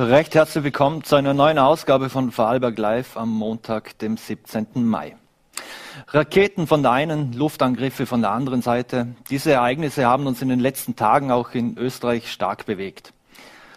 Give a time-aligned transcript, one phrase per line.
[0.00, 4.68] Recht herzlich willkommen zu einer neuen Ausgabe von Vorarlberg Live am Montag, dem 17.
[4.74, 5.16] Mai.
[6.06, 9.08] Raketen von der einen, Luftangriffe von der anderen Seite.
[9.28, 13.12] Diese Ereignisse haben uns in den letzten Tagen auch in Österreich stark bewegt.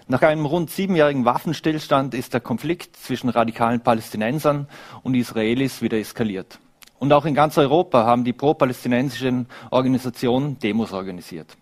[0.08, 4.68] Nach einem rund siebenjährigen Waffenstillstand ist der Konflikt zwischen radikalen Palästinensern
[5.02, 6.60] und Israelis wieder eskaliert.
[7.00, 11.58] Und auch in ganz Europa haben die pro-palästinensischen Organisationen Demos organisiert.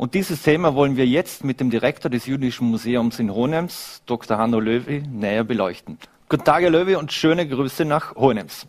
[0.00, 4.38] Und dieses Thema wollen wir jetzt mit dem Direktor des Jüdischen Museums in Hohenems, Dr.
[4.38, 5.98] Hanno Löwy, näher beleuchten.
[6.30, 8.66] Guten Tag, Herr Löwy, und schöne Grüße nach Hohenems.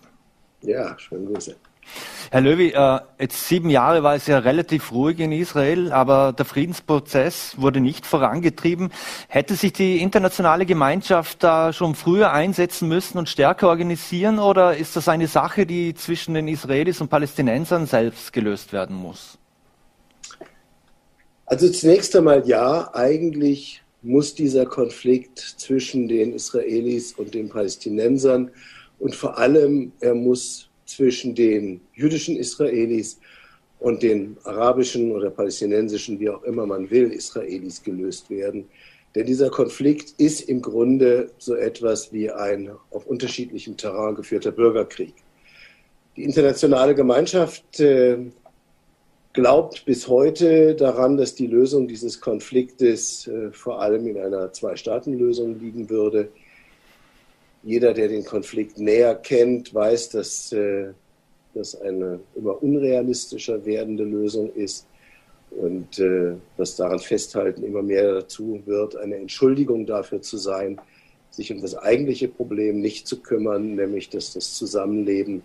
[0.62, 1.56] Ja, schöne Grüße.
[2.32, 6.44] Herr Löwy, äh, jetzt sieben Jahre war es ja relativ ruhig in Israel, aber der
[6.44, 8.92] Friedensprozess wurde nicht vorangetrieben.
[9.30, 14.98] Hätte sich die internationale Gemeinschaft da schon früher einsetzen müssen und stärker organisieren oder ist
[14.98, 19.38] das eine Sache, die zwischen den Israelis und Palästinensern selbst gelöst werden muss?
[21.52, 28.52] Also zunächst einmal ja, eigentlich muss dieser Konflikt zwischen den Israelis und den Palästinensern
[29.00, 33.20] und vor allem er muss zwischen den jüdischen Israelis
[33.82, 38.70] und den arabischen oder palästinensischen, wie auch immer man will, Israelis gelöst werden.
[39.14, 45.16] Denn dieser Konflikt ist im Grunde so etwas wie ein auf unterschiedlichem Terrain geführter Bürgerkrieg.
[46.16, 48.20] Die internationale Gemeinschaft äh,
[49.34, 55.60] glaubt bis heute daran, dass die Lösung dieses Konfliktes äh, vor allem in einer Zwei-Staaten-Lösung
[55.60, 56.30] liegen würde.
[57.64, 60.90] Jeder, der den Konflikt näher kennt, weiß, dass äh,
[61.54, 64.88] das eine immer unrealistischer werdende Lösung ist
[65.52, 70.80] und äh, das daran festhalten immer mehr dazu wird, eine Entschuldigung dafür zu sein,
[71.30, 75.44] sich um das eigentliche Problem nicht zu kümmern, nämlich dass das Zusammenleben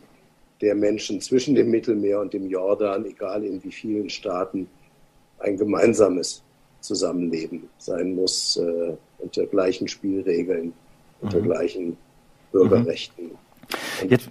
[0.60, 4.68] der Menschen zwischen dem Mittelmeer und dem Jordan, egal in wie vielen Staaten,
[5.38, 6.42] ein gemeinsames
[6.80, 10.72] Zusammenleben sein muss, äh, unter gleichen Spielregeln,
[11.20, 11.44] unter mhm.
[11.44, 11.96] gleichen
[12.52, 13.26] Bürgerrechten.
[13.26, 14.08] Mhm.
[14.08, 14.30] Jetzt,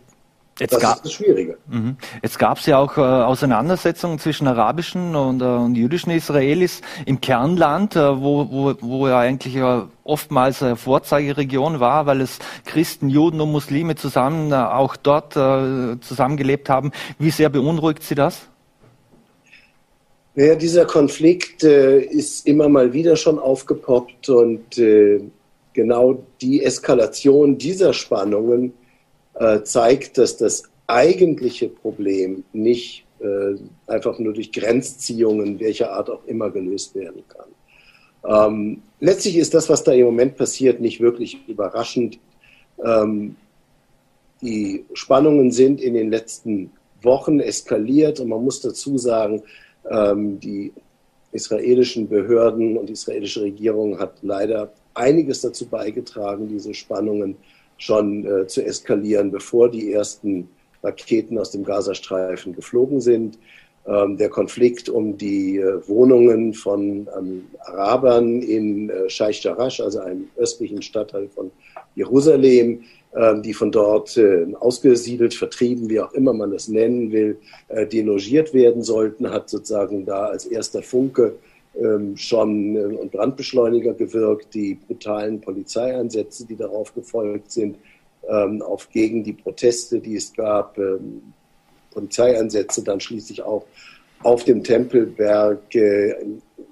[0.57, 1.57] Jetzt das gab, ist das Schwierige.
[1.67, 1.97] Mhm.
[2.23, 7.19] Jetzt gab es ja auch äh, Auseinandersetzungen zwischen arabischen und, äh, und, jüdischen Israelis im
[7.19, 13.09] Kernland, äh, wo, wo, wo ja eigentlich äh, oftmals eine Vorzeigeregion war, weil es Christen,
[13.09, 16.93] Juden und Muslime zusammen äh, auch dort äh, zusammengelebt haben.
[17.19, 18.47] Wie sehr beunruhigt Sie das?
[20.35, 28.73] Naja, dieser Konflikt ist immer mal wieder schon aufgepoppt und genau die Eskalation dieser Spannungen
[29.35, 33.55] äh, zeigt, dass das eigentliche Problem nicht äh,
[33.87, 37.49] einfach nur durch Grenzziehungen welcher Art auch immer gelöst werden kann.
[38.27, 42.19] Ähm, letztlich ist das, was da im Moment passiert, nicht wirklich überraschend.
[42.83, 43.35] Ähm,
[44.41, 49.43] die Spannungen sind in den letzten Wochen eskaliert und man muss dazu sagen,
[49.89, 50.73] ähm, die
[51.31, 58.25] israelischen Behörden und die israelische Regierung hat leider einiges dazu beigetragen, diese Spannungen äh, schon
[58.25, 60.49] äh, zu eskalieren, bevor die ersten
[60.83, 63.37] Raketen aus dem Gazastreifen geflogen sind.
[63.87, 69.99] Ähm, der Konflikt um die äh, Wohnungen von ähm, Arabern in äh, Scheich Jarash, also
[69.99, 71.51] einem östlichen Stadtteil von
[71.93, 77.37] Jerusalem, äh, die von dort äh, ausgesiedelt, vertrieben, wie auch immer man das nennen will,
[77.67, 81.35] äh, delogiert werden sollten, hat sozusagen da als erster Funke ähm,
[82.15, 87.77] schon äh, und Brandbeschleuniger gewirkt, die brutalen Polizeieinsätze, die darauf gefolgt sind,
[88.29, 91.33] ähm, auf gegen die Proteste, die es gab, ähm,
[91.91, 93.65] Polizeieinsätze dann schließlich auch
[94.23, 96.15] auf dem Tempelberg äh,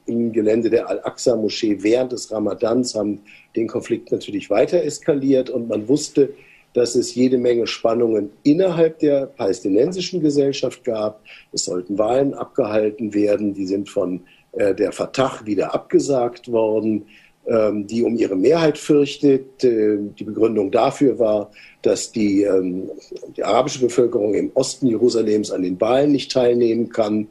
[0.05, 3.21] im Gelände der Al-Aqsa-Moschee während des Ramadans haben
[3.55, 6.33] den Konflikt natürlich weiter eskaliert und man wusste,
[6.73, 11.21] dass es jede Menge Spannungen innerhalb der palästinensischen Gesellschaft gab.
[11.51, 14.21] Es sollten Wahlen abgehalten werden, die sind von
[14.53, 17.07] äh, der Fatah wieder abgesagt worden,
[17.45, 19.63] ähm, die um ihre Mehrheit fürchtet.
[19.63, 22.91] Äh, die Begründung dafür war, dass die, ähm,
[23.35, 27.27] die arabische Bevölkerung im Osten Jerusalems an den Wahlen nicht teilnehmen kann.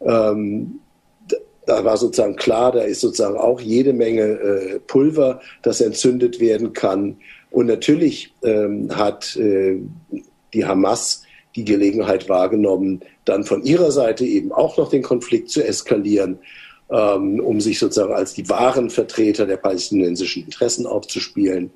[0.00, 0.80] Ähm,
[1.66, 6.72] da war sozusagen klar, da ist sozusagen auch jede Menge äh, Pulver, das entzündet werden
[6.72, 7.16] kann.
[7.50, 8.34] Und natürlich
[8.90, 9.38] hat
[10.52, 11.22] die Hamas
[11.56, 16.38] die Gelegenheit wahrgenommen, dann von ihrer Seite eben auch noch den Konflikt zu eskalieren,
[16.90, 21.70] ähm, um sich sozusagen als die wahren Vertreter der palästinensischen Interessen aufzuspielen.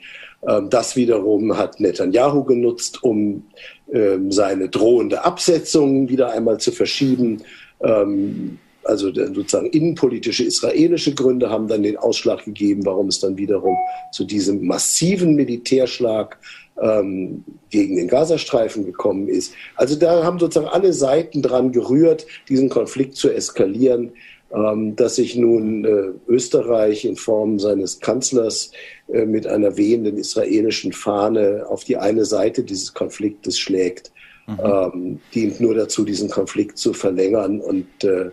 [0.46, 3.46] Ähm, das wiederum hat Netanyahu genutzt, um
[3.92, 7.42] ähm, seine drohende Absetzung wieder einmal zu verschieben.
[7.82, 13.76] Ähm, also sozusagen innenpolitische israelische Gründe haben dann den Ausschlag gegeben, warum es dann wiederum
[14.12, 16.38] zu diesem massiven Militärschlag
[16.80, 19.54] ähm, gegen den Gazastreifen gekommen ist.
[19.76, 24.12] Also da haben sozusagen alle Seiten dran gerührt, diesen Konflikt zu eskalieren.
[24.52, 28.72] ähm, dass sich nun äh, Österreich in Form seines Kanzlers
[29.06, 34.10] äh, mit einer wehenden israelischen Fahne auf die eine Seite dieses Konfliktes schlägt,
[34.48, 34.58] mhm.
[34.64, 37.60] ähm, dient nur dazu, diesen Konflikt zu verlängern.
[37.60, 38.30] Und äh,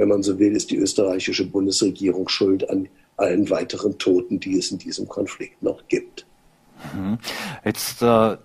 [0.00, 2.88] wenn man so will, ist die österreichische Bundesregierung schuld an
[3.18, 6.24] allen weiteren Toten, die es in diesem Konflikt noch gibt.
[6.94, 7.18] Mhm.
[7.62, 8.38] Jetzt äh,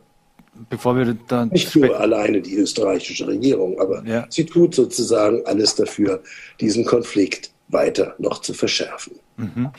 [0.69, 1.47] bevor wir dann.
[1.49, 4.25] Nicht nur alleine die österreichische Regierung, aber ja.
[4.29, 6.21] sie tut sozusagen alles dafür,
[6.59, 9.13] diesen Konflikt weiter noch zu verschärfen.
[9.37, 9.69] Mhm.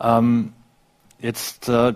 [0.00, 0.52] Ähm,
[1.20, 1.92] jetzt äh,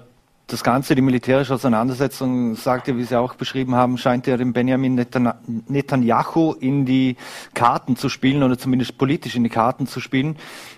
[0.48, 4.94] das Ganze, die militärische Auseinandersetzung, sagte, wie Sie auch beschrieben haben, scheint ja dem Benjamin
[5.68, 7.16] Netanyahu in die
[7.54, 10.36] Karten zu spielen oder zumindest politisch in die Karten zu spielen.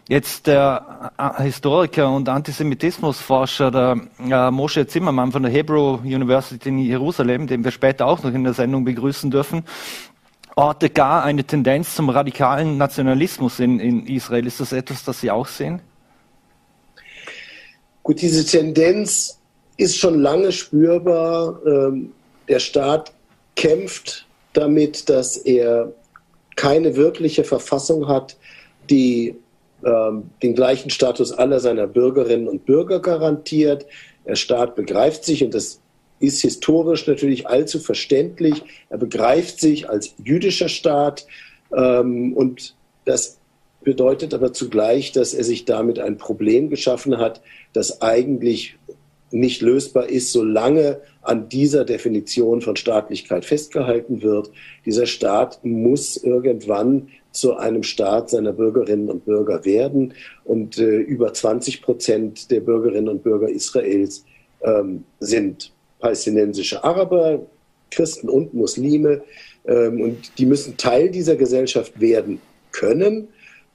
[0.09, 6.79] Jetzt der äh, Historiker und Antisemitismusforscher, der äh, Moshe Zimmermann von der Hebrew University in
[6.79, 9.65] Jerusalem, den wir später auch noch in der Sendung begrüßen dürfen,
[10.55, 14.47] ortet gar eine Tendenz zum radikalen Nationalismus in, in Israel.
[14.47, 15.81] Ist das etwas, das Sie auch sehen?
[18.05, 19.41] Gut, diese Tendenz
[19.77, 21.61] ist schon lange spürbar.
[21.67, 22.13] Ähm,
[22.49, 23.13] der Staat
[23.57, 25.93] kämpft damit, dass er
[26.57, 28.37] keine wirkliche Verfassung hat,
[28.91, 29.37] die
[29.85, 33.87] ähm, den gleichen Status aller seiner Bürgerinnen und Bürger garantiert.
[34.27, 35.81] Der Staat begreift sich, und das
[36.21, 41.27] ist historisch natürlich allzu verständlich, er begreift sich als jüdischer Staat
[41.77, 42.75] ähm, und
[43.05, 43.39] das
[43.83, 47.43] bedeutet aber zugleich, dass er sich damit ein Problem geschaffen hat,
[47.75, 48.77] das eigentlich
[49.35, 54.51] nicht lösbar ist, solange an dieser Definition von Staatlichkeit festgehalten wird.
[54.87, 60.15] Dieser Staat muss irgendwann zu einem Staat seiner Bürgerinnen und Bürger werden.
[60.45, 64.25] Und äh, über 20 Prozent der Bürgerinnen und Bürger Israels
[64.63, 67.45] ähm, sind palästinensische Araber,
[67.91, 69.23] Christen und Muslime.
[69.67, 72.41] Ähm, und die müssen Teil dieser Gesellschaft werden
[72.71, 73.29] können.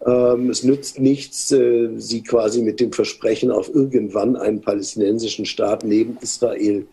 [0.05, 5.83] Ähm, es nützt nichts, äh, sie quasi mit dem Versprechen auf irgendwann einen palästinensischen Staat
[5.83, 6.85] neben Israel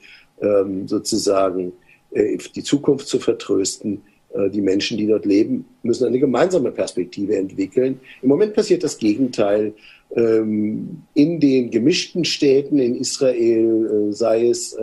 [0.42, 1.72] ähm, sozusagen
[2.10, 4.02] äh, die Zukunft zu vertrösten.
[4.34, 8.00] Äh, die Menschen, die dort leben, müssen eine gemeinsame Perspektive entwickeln.
[8.22, 9.72] Im Moment passiert das Gegenteil.
[10.16, 14.76] Ähm, in den gemischten Städten in Israel, sei es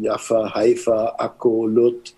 [0.00, 2.14] Jaffa, Haifa, Akko, Lut,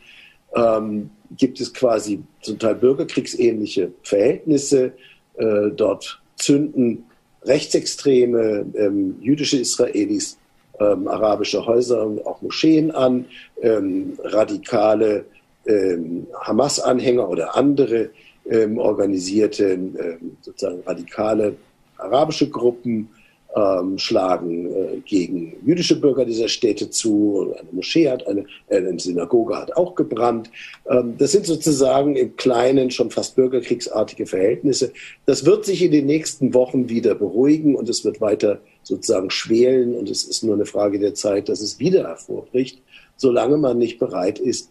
[1.37, 4.93] gibt es quasi zum Teil bürgerkriegsähnliche Verhältnisse.
[5.42, 7.04] Äh, dort zünden
[7.42, 10.38] rechtsextreme ähm, jüdische Israelis
[10.78, 13.24] ähm, arabische Häuser und auch Moscheen an,
[13.60, 15.24] ähm, radikale
[15.66, 18.10] ähm, Hamas-Anhänger oder andere
[18.48, 21.56] ähm, organisierte ähm, sozusagen radikale
[21.98, 23.08] arabische Gruppen
[23.54, 27.54] ähm, schlagen äh, gegen jüdische Bürger dieser Städte zu.
[27.58, 30.50] Eine Moschee hat, eine, äh, eine Synagoge hat auch gebrannt.
[30.88, 34.93] Ähm, das sind sozusagen im Kleinen schon fast bürgerkriegsartige Verhältnisse.
[35.26, 39.94] Das wird sich in den nächsten Wochen wieder beruhigen und es wird weiter sozusagen schwelen
[39.94, 42.81] und es ist nur eine Frage der Zeit, dass es wieder hervorbricht,
[43.16, 44.70] solange man nicht bereit ist,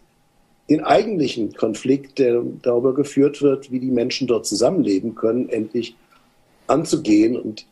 [0.69, 5.95] den eigentlichen Konflikt, der darüber geführt wird, wie die Menschen dort zusammenleben können, endlich
[6.68, 7.66] anzugehen und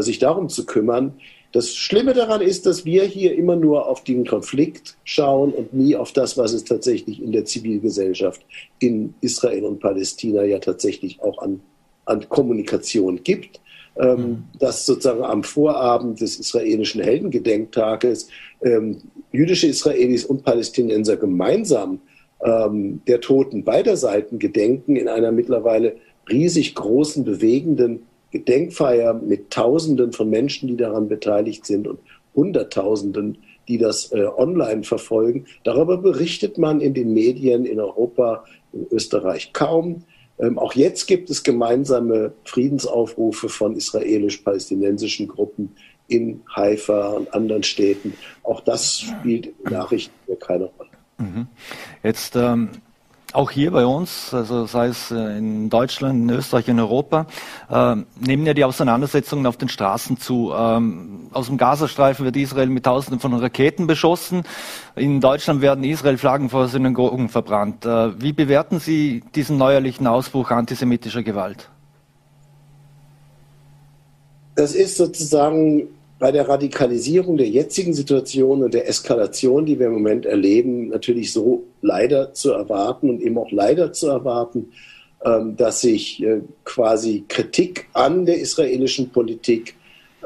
[0.00, 1.14] sich darum zu kümmern.
[1.52, 5.96] Das Schlimme daran ist, dass wir hier immer nur auf den Konflikt schauen und nie
[5.96, 8.40] auf das, was es tatsächlich in der Zivilgesellschaft
[8.78, 11.60] in Israel und Palästina ja tatsächlich auch an,
[12.04, 13.60] an Kommunikation gibt.
[13.96, 14.44] Ähm, mhm.
[14.60, 18.28] dass sozusagen am Vorabend des israelischen Heldengedenktages
[18.62, 18.98] ähm,
[19.32, 22.00] jüdische Israelis und Palästinenser gemeinsam
[22.40, 25.96] ähm, der Toten beider Seiten gedenken in einer mittlerweile
[26.30, 31.98] riesig großen, bewegenden Gedenkfeier mit Tausenden von Menschen, die daran beteiligt sind und
[32.34, 35.46] Hunderttausenden, die das äh, online verfolgen.
[35.64, 40.04] Darüber berichtet man in den Medien in Europa, in Österreich kaum.
[40.38, 45.74] Ähm, auch jetzt gibt es gemeinsame Friedensaufrufe von israelisch-palästinensischen Gruppen
[46.08, 48.14] in Haifa und anderen Städten.
[48.42, 50.90] Auch das spielt in Nachrichten keine Rolle.
[51.18, 51.46] Mhm.
[52.02, 52.70] Jetzt ähm,
[53.32, 57.26] auch hier bei uns, also sei es äh, in Deutschland, in Österreich, in Europa,
[57.70, 60.52] äh, nehmen ja die Auseinandersetzungen auf den Straßen zu.
[60.54, 64.42] Ähm, aus dem Gazastreifen wird Israel mit Tausenden von Raketen beschossen.
[64.96, 67.84] In Deutschland werden Israel-Flaggen vor Synagogen verbrannt.
[67.86, 71.68] Äh, wie bewerten Sie diesen neuerlichen Ausbruch antisemitischer Gewalt?
[74.56, 75.88] Das ist sozusagen
[76.20, 81.32] bei der Radikalisierung der jetzigen Situation und der Eskalation, die wir im Moment erleben, natürlich
[81.32, 84.70] so leider zu erwarten und eben auch leider zu erwarten,
[85.24, 89.76] ähm, dass sich äh, quasi Kritik an der israelischen Politik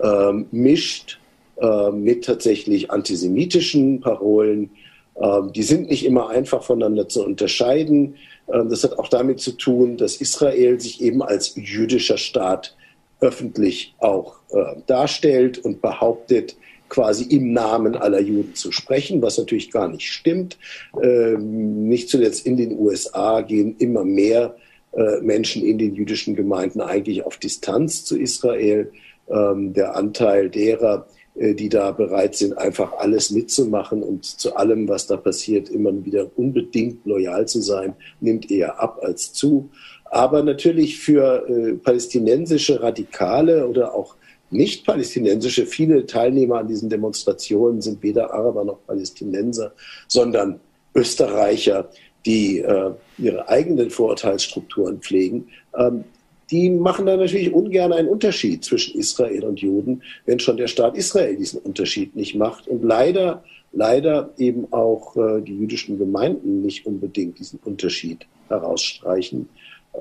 [0.03, 1.21] ähm, mischt
[1.61, 4.71] äh, mit tatsächlich antisemitischen Parolen.
[5.17, 8.17] Ähm, die sind nicht immer einfach voneinander zu unterscheiden.
[8.53, 12.77] Ähm, das hat auch damit zu tun, dass Israel sich eben als jüdischer Staat
[13.21, 16.57] öffentlich auch äh, darstellt und behauptet,
[16.89, 20.59] quasi im Namen aller Juden zu sprechen, was natürlich gar nicht stimmt.
[21.03, 24.57] Ähm, nicht zuletzt in den USA gehen immer mehr
[24.93, 28.93] äh, Menschen in den jüdischen Gemeinden eigentlich auf Distanz zu Israel.
[29.29, 34.87] Ähm, der Anteil derer, äh, die da bereit sind, einfach alles mitzumachen und zu allem,
[34.87, 39.71] was da passiert, immer wieder unbedingt loyal zu sein, nimmt eher ab als zu.
[40.05, 44.15] Aber natürlich für äh, palästinensische Radikale oder auch
[44.55, 49.73] nicht-palästinensische, viele Teilnehmer an diesen Demonstrationen sind weder Araber noch Palästinenser,
[50.09, 50.61] sondern
[50.95, 51.91] Österreicher,
[52.25, 55.49] die äh, ihre eigenen Vorurteilsstrukturen pflegen.
[55.77, 56.05] Ähm,
[56.51, 60.97] die machen da natürlich ungern einen Unterschied zwischen Israel und Juden, wenn schon der Staat
[60.97, 63.43] Israel diesen Unterschied nicht macht und leider,
[63.73, 69.49] leider eben auch äh, die jüdischen Gemeinden nicht unbedingt diesen Unterschied herausstreichen.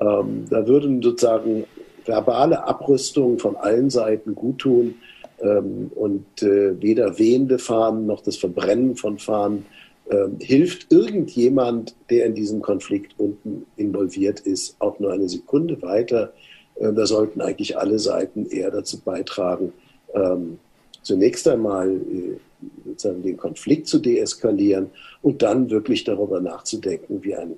[0.00, 1.64] Ähm, da würden sozusagen
[2.04, 4.96] verbale Abrüstungen von allen Seiten guttun
[5.40, 9.66] ähm, und äh, weder wehende Fahnen noch das Verbrennen von Fahnen
[10.10, 16.34] ähm, hilft irgendjemand, der in diesem Konflikt unten involviert ist, auch nur eine Sekunde weiter.
[16.74, 19.72] Äh, da sollten eigentlich alle Seiten eher dazu beitragen,
[20.14, 20.58] ähm,
[21.02, 22.36] zunächst einmal äh,
[22.84, 24.90] sozusagen den Konflikt zu deeskalieren
[25.22, 27.56] und dann wirklich darüber nachzudenken, wie ein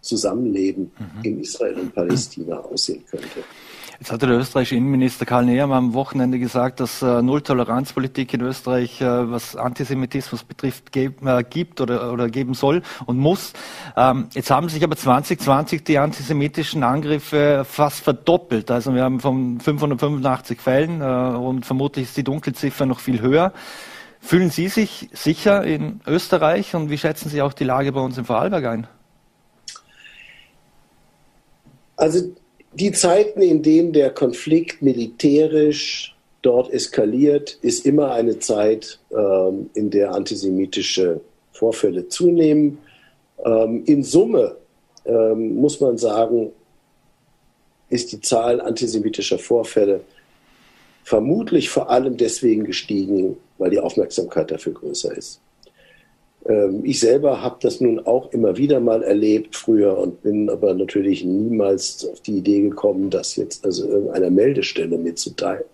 [0.00, 1.24] Zusammenleben mhm.
[1.24, 3.42] in Israel und Palästina aussehen könnte.
[4.00, 9.00] Jetzt hatte der österreichische Innenminister Karl Nehammer am Wochenende gesagt, dass äh, Null-Toleranz-Politik in Österreich,
[9.00, 11.10] äh, was Antisemitismus betrifft, äh,
[11.42, 13.54] gibt oder, oder geben soll und muss.
[13.96, 18.70] Ähm, jetzt haben sich aber 2020 die antisemitischen Angriffe fast verdoppelt.
[18.70, 21.04] Also wir haben von 585 Fällen äh,
[21.36, 23.52] und vermutlich ist die Dunkelziffer noch viel höher.
[24.20, 28.16] Fühlen Sie sich sicher in Österreich und wie schätzen Sie auch die Lage bei uns
[28.16, 28.86] im Vorarlberg ein?
[31.96, 32.32] Also
[32.78, 39.90] die Zeiten, in denen der Konflikt militärisch dort eskaliert, ist immer eine Zeit, ähm, in
[39.90, 41.20] der antisemitische
[41.52, 42.78] Vorfälle zunehmen.
[43.44, 44.56] Ähm, in Summe
[45.04, 46.52] ähm, muss man sagen,
[47.90, 50.02] ist die Zahl antisemitischer Vorfälle
[51.02, 55.40] vermutlich vor allem deswegen gestiegen, weil die Aufmerksamkeit dafür größer ist.
[56.46, 60.74] Ähm, ich selber habe das nun auch immer wieder mal erlebt früher und bin aber
[60.74, 65.64] natürlich niemals auf die Idee gekommen, das jetzt also irgendeiner Meldestelle mitzuteilen.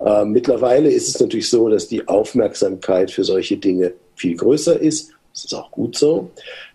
[0.00, 5.12] Äh, mittlerweile ist es natürlich so, dass die Aufmerksamkeit für solche Dinge viel größer ist.
[5.32, 6.30] Das ist auch gut so,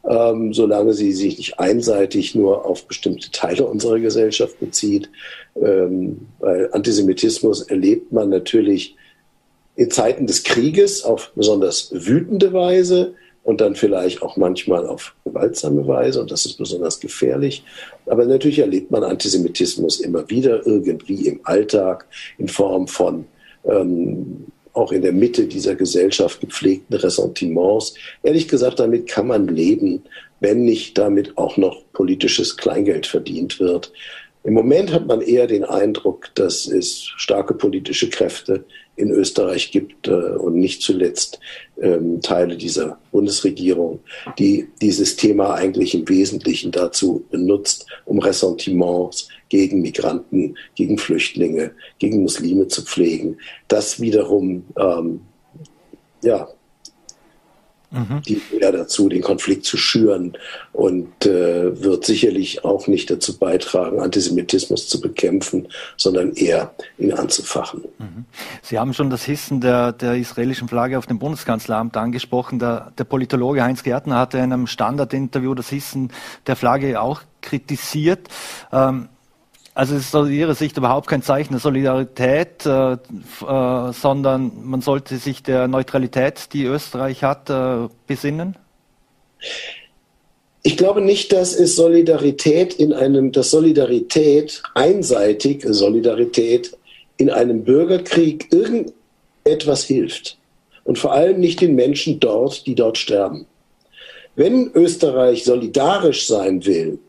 [0.09, 5.09] ähm, solange sie sich nicht einseitig nur auf bestimmte Teile unserer Gesellschaft bezieht.
[5.61, 8.95] Ähm, weil Antisemitismus erlebt man natürlich
[9.75, 15.87] in Zeiten des Krieges auf besonders wütende Weise und dann vielleicht auch manchmal auf gewaltsame
[15.87, 17.63] Weise und das ist besonders gefährlich.
[18.05, 23.25] Aber natürlich erlebt man Antisemitismus immer wieder irgendwie im Alltag in Form von
[23.65, 27.93] ähm, auch in der Mitte dieser Gesellschaft gepflegten Ressentiments.
[28.23, 30.03] Ehrlich gesagt, damit kann man leben,
[30.39, 33.91] wenn nicht damit auch noch politisches Kleingeld verdient wird.
[34.43, 38.65] Im Moment hat man eher den Eindruck, dass es starke politische Kräfte
[38.95, 41.39] in Österreich gibt äh, und nicht zuletzt
[41.81, 43.99] ähm, Teile dieser Bundesregierung,
[44.37, 52.21] die dieses Thema eigentlich im Wesentlichen dazu benutzt, um Ressentiments gegen Migranten, gegen Flüchtlinge, gegen
[52.21, 53.37] Muslime zu pflegen.
[53.67, 55.21] Das wiederum ähm,
[56.23, 56.47] ja,
[57.93, 58.21] mhm.
[58.27, 60.37] die eher dazu, den Konflikt zu schüren
[60.71, 67.83] und äh, wird sicherlich auch nicht dazu beitragen, Antisemitismus zu bekämpfen, sondern eher ihn anzufachen.
[67.99, 68.25] Mhm.
[68.61, 72.59] Sie haben schon das Hissen der, der israelischen Flagge auf dem Bundeskanzleramt angesprochen.
[72.59, 76.11] Der, der Politologe Heinz Gärtner hatte in einem Standardinterview das Hissen
[76.47, 78.27] der Flagge auch kritisiert.
[78.71, 79.09] Ähm,
[79.75, 82.97] also es ist aus Ihrer Sicht überhaupt kein Zeichen der Solidarität, äh, äh,
[83.91, 88.55] sondern man sollte sich der Neutralität, die Österreich hat, äh, besinnen?
[90.61, 96.77] Ich glaube nicht, dass es Solidarität in einem, dass Solidarität einseitig, Solidarität
[97.17, 100.37] in einem Bürgerkrieg irgendetwas hilft.
[100.85, 103.45] Und vor allem nicht den Menschen dort, die dort sterben.
[104.35, 106.99] Wenn Österreich solidarisch sein will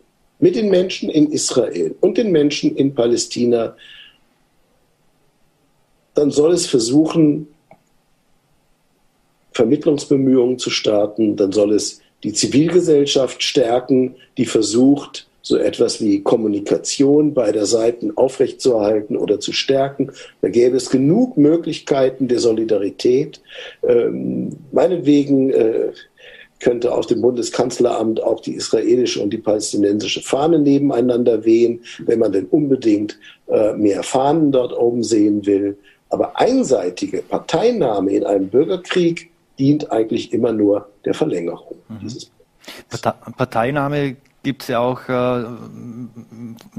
[0.45, 3.75] mit den Menschen in Israel und den Menschen in Palästina,
[6.13, 7.49] dann soll es versuchen,
[9.53, 17.33] Vermittlungsbemühungen zu starten, dann soll es die Zivilgesellschaft stärken, die versucht, so etwas wie Kommunikation
[17.33, 20.13] beider Seiten aufrechtzuerhalten oder zu stärken.
[20.43, 23.41] Da gäbe es genug Möglichkeiten der Solidarität.
[23.83, 25.93] Ähm, meinetwegen äh,
[26.64, 32.33] könnte auf dem Bundeskanzleramt auch die israelische und die palästinensische Fahne nebeneinander wehen, wenn man
[32.33, 33.18] denn unbedingt
[33.49, 35.76] äh, mehr Fahnen dort oben sehen will.
[36.09, 41.99] Aber einseitige Parteinahme in einem Bürgerkrieg dient eigentlich immer nur der Verlängerung mhm.
[42.00, 42.30] dieses
[43.37, 45.45] Parteinahme gibt es ja auch äh,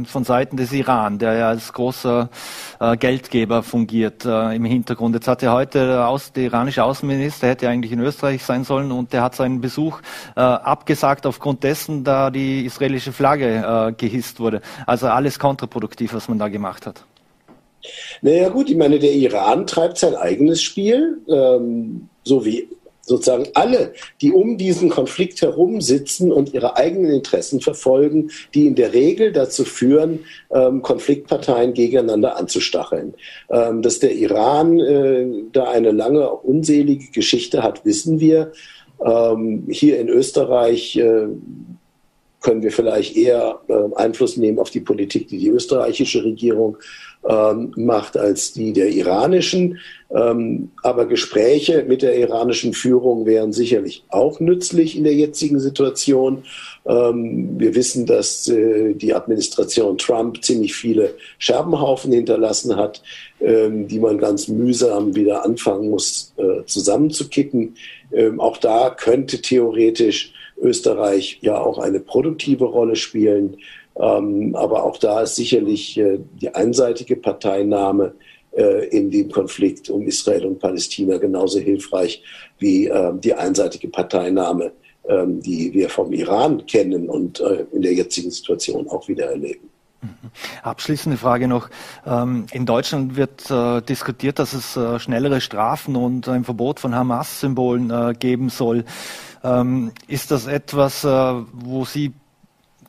[0.05, 2.29] von Seiten des Iran, der ja als großer
[2.79, 5.15] äh, Geldgeber fungiert äh, im Hintergrund.
[5.15, 8.63] Jetzt hat ja heute der, Aus, der iranische Außenminister, hätte ja eigentlich in Österreich sein
[8.63, 9.99] sollen, und der hat seinen Besuch
[10.35, 14.61] äh, abgesagt aufgrund dessen, da die israelische Flagge äh, gehisst wurde.
[14.85, 17.03] Also alles kontraproduktiv, was man da gemacht hat.
[18.21, 22.67] Naja gut, ich meine, der Iran treibt sein eigenes Spiel, ähm, so wie
[23.05, 28.75] sozusagen alle, die um diesen Konflikt herum sitzen und ihre eigenen Interessen verfolgen, die in
[28.75, 33.13] der Regel dazu führen, ähm, Konfliktparteien gegeneinander anzustacheln.
[33.49, 38.51] Ähm, dass der Iran äh, da eine lange, unselige Geschichte hat, wissen wir.
[39.05, 41.27] Ähm, hier in Österreich äh,
[42.41, 46.77] können wir vielleicht eher äh, Einfluss nehmen auf die Politik, die die österreichische Regierung
[47.27, 49.79] ähm, macht als die der iranischen.
[50.15, 56.43] Ähm, aber Gespräche mit der iranischen Führung wären sicherlich auch nützlich in der jetzigen Situation.
[56.85, 63.01] Ähm, wir wissen, dass äh, die Administration Trump ziemlich viele Scherbenhaufen hinterlassen hat,
[63.41, 67.75] ähm, die man ganz mühsam wieder anfangen muss äh, zusammenzukippen.
[68.11, 73.57] Ähm, auch da könnte theoretisch Österreich ja auch eine produktive Rolle spielen.
[73.97, 78.13] Ähm, aber auch da ist sicherlich äh, die einseitige Parteinahme
[78.55, 82.23] äh, in dem Konflikt um Israel und Palästina genauso hilfreich
[82.57, 84.71] wie äh, die einseitige Parteinahme,
[85.09, 89.69] ähm, die wir vom Iran kennen und äh, in der jetzigen Situation auch wieder erleben.
[90.01, 90.31] Mhm.
[90.63, 91.69] Abschließende Frage noch.
[92.05, 96.95] Ähm, in Deutschland wird äh, diskutiert, dass es äh, schnellere Strafen und ein Verbot von
[96.95, 98.85] Hamas-Symbolen geben soll.
[99.43, 102.13] Ähm, ist das etwas, wo Sie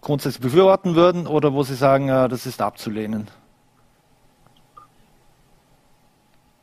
[0.07, 3.27] grundsätzlich befürworten würden oder wo Sie sagen, äh, das ist abzulehnen?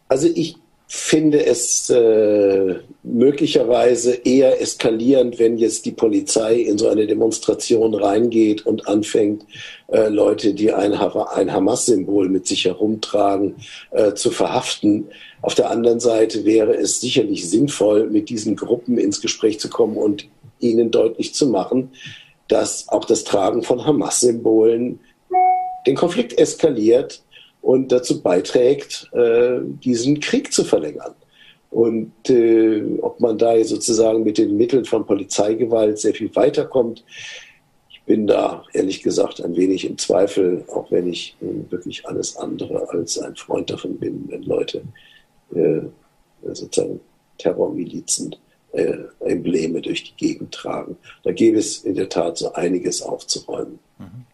[0.07, 0.55] Also ich
[0.87, 8.65] finde es äh, möglicherweise eher eskalierend, wenn jetzt die Polizei in so eine Demonstration reingeht
[8.65, 9.43] und anfängt,
[9.87, 13.55] äh, Leute, die ein, ein Hamas-Symbol mit sich herumtragen,
[13.91, 15.07] äh, zu verhaften.
[15.41, 19.97] Auf der anderen Seite wäre es sicherlich sinnvoll, mit diesen Gruppen ins Gespräch zu kommen
[19.97, 21.89] und ihnen deutlich zu machen,
[22.47, 24.99] dass auch das Tragen von Hamas-Symbolen
[25.85, 27.23] den Konflikt eskaliert
[27.61, 31.15] und dazu beiträgt, äh, diesen Krieg zu verlängern.
[31.71, 37.03] Und äh, ob man da sozusagen mit den Mitteln von Polizeigewalt sehr viel weiterkommt,
[37.89, 42.35] ich bin da ehrlich gesagt ein wenig im Zweifel, auch wenn ich äh, wirklich alles
[42.35, 44.83] andere als ein Freund davon bin, wenn Leute
[46.51, 46.99] sozusagen
[47.37, 48.35] Terrormilizen
[48.73, 50.97] äh, Embleme durch die Gegend tragen.
[51.23, 53.79] Da gäbe es in der Tat so einiges aufzuräumen.
[53.97, 54.25] Mhm.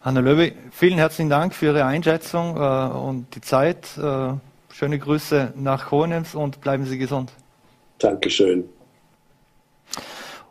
[0.00, 3.96] Hanna Löwe, vielen herzlichen Dank für Ihre Einschätzung äh, und die Zeit.
[3.96, 4.34] Äh,
[4.72, 7.32] schöne Grüße nach Hohenems und bleiben Sie gesund.
[7.98, 8.64] Dankeschön.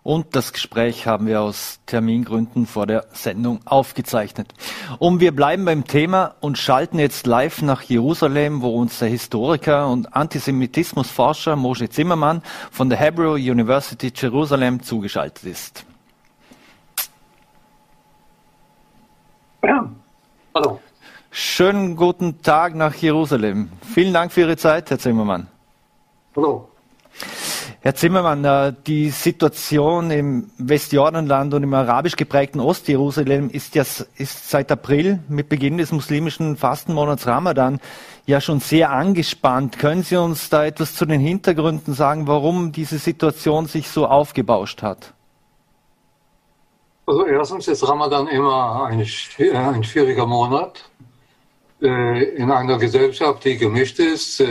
[0.03, 4.53] Und das Gespräch haben wir aus Termingründen vor der Sendung aufgezeichnet.
[4.99, 9.87] Und wir bleiben beim Thema und schalten jetzt live nach Jerusalem, wo uns der Historiker
[9.87, 15.85] und Antisemitismusforscher Moshe Zimmermann von der Hebrew University Jerusalem zugeschaltet ist.
[19.63, 19.89] Ja,
[20.53, 20.81] hallo.
[21.31, 23.71] Schönen guten Tag nach Jerusalem.
[23.81, 25.47] Vielen Dank für Ihre Zeit, Herr Zimmermann.
[26.35, 26.67] Hallo.
[27.86, 34.50] Herr Zimmermann, äh, die Situation im Westjordanland und im arabisch geprägten Ostjerusalem ist ja ist
[34.50, 37.82] seit April mit Beginn des muslimischen Fastenmonats Ramadan
[38.26, 39.80] ja schon sehr angespannt.
[39.80, 44.82] Können Sie uns da etwas zu den Hintergründen sagen, warum diese Situation sich so aufgebauscht
[44.82, 45.13] hat?
[47.06, 50.89] Also erstens ist Ramadan immer ein, ein schwieriger Monat
[51.82, 54.41] äh, in einer Gesellschaft, die gemischt ist.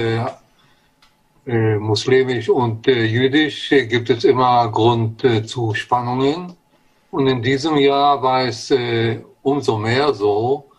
[1.45, 6.55] Äh, muslimisch und äh, jüdisch äh, gibt es immer Grund zu Spannungen.
[7.11, 8.73] Und in diesem Jahr war es
[9.43, 10.71] umso mehr so,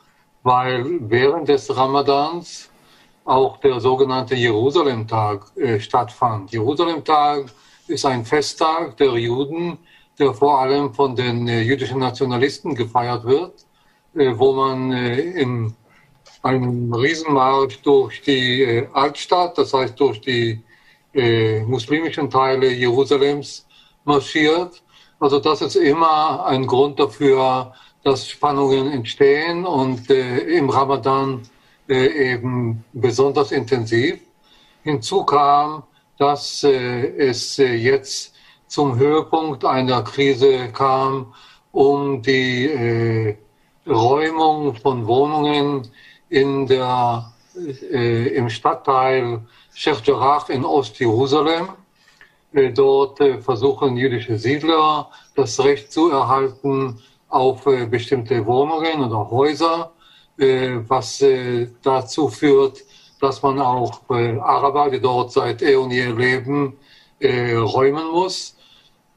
[0.41, 2.71] weil während des Ramadans
[3.26, 6.52] auch der sogenannte Jerusalem-Tag stattfand.
[6.52, 7.52] Jerusalem-Tag
[7.88, 9.78] ist ein Festtag der Juden,
[10.17, 13.67] der vor allem von den jüdischen Nationalisten gefeiert wird,
[14.13, 15.76] wo man im
[16.43, 20.62] einen Riesenmarsch durch die äh, Altstadt, das heißt durch die
[21.13, 23.65] äh, muslimischen Teile Jerusalems
[24.03, 24.84] marschiert.
[25.19, 31.41] Also das ist immer ein Grund dafür, dass Spannungen entstehen und äh, im Ramadan
[31.88, 34.19] äh, eben besonders intensiv.
[34.84, 35.84] Hinzu kam,
[36.17, 38.34] dass äh, es äh, jetzt
[38.67, 41.34] zum Höhepunkt einer Krise kam,
[41.71, 43.36] um die
[43.88, 45.88] Räumung von Wohnungen
[46.34, 47.32] in der,
[47.91, 49.41] äh, im Stadtteil
[49.76, 51.69] Sheikh Jarrah in Ostjerusalem.
[52.54, 59.30] Äh, dort äh, versuchen jüdische Siedler das Recht zu erhalten auf äh, bestimmte Wohnungen oder
[59.30, 59.91] Häuser,
[60.39, 62.84] äh, was äh, dazu führt,
[63.22, 66.78] dass man auch Araber, die dort seit eh und je leben,
[67.22, 68.58] räumen muss.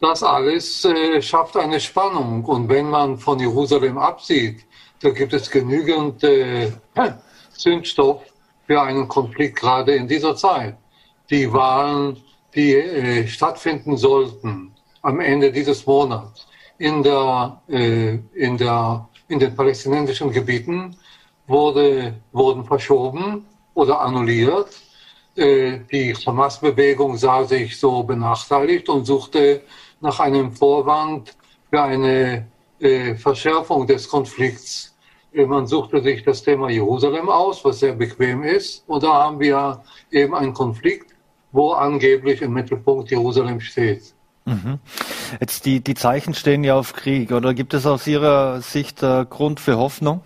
[0.01, 0.87] Das alles
[1.21, 2.45] schafft eine Spannung.
[2.45, 4.66] Und wenn man von Jerusalem absieht,
[5.01, 6.25] da gibt es genügend
[7.53, 8.23] Zündstoff
[8.67, 10.77] für einen Konflikt gerade in dieser Zeit.
[11.31, 12.17] Die Wahlen,
[12.55, 16.47] die stattfinden sollten am Ende dieses Monats
[16.79, 20.97] in, der, in, der, in den palästinensischen Gebieten,
[21.47, 24.69] wurde, wurden verschoben oder annulliert.
[25.37, 29.63] Äh, die Hamas-Bewegung sah sich so benachteiligt und suchte
[30.01, 31.37] nach einem Vorwand
[31.71, 32.43] für eine äh,
[33.17, 34.97] Verschärfung des Konflikts.
[35.33, 38.85] Äh, man suchte sich das Thema Jerusalem aus, was sehr bequem ist.
[38.87, 41.15] Und da haben wir eben einen Konflikt,
[41.53, 44.15] wo angeblich im Mittelpunkt Jerusalem steht.
[44.45, 44.79] Mhm.
[45.41, 47.33] Jetzt die, die Zeichen stehen ja auf Krieg.
[47.33, 50.23] Oder gibt es aus Ihrer Sicht äh, Grund für Hoffnung?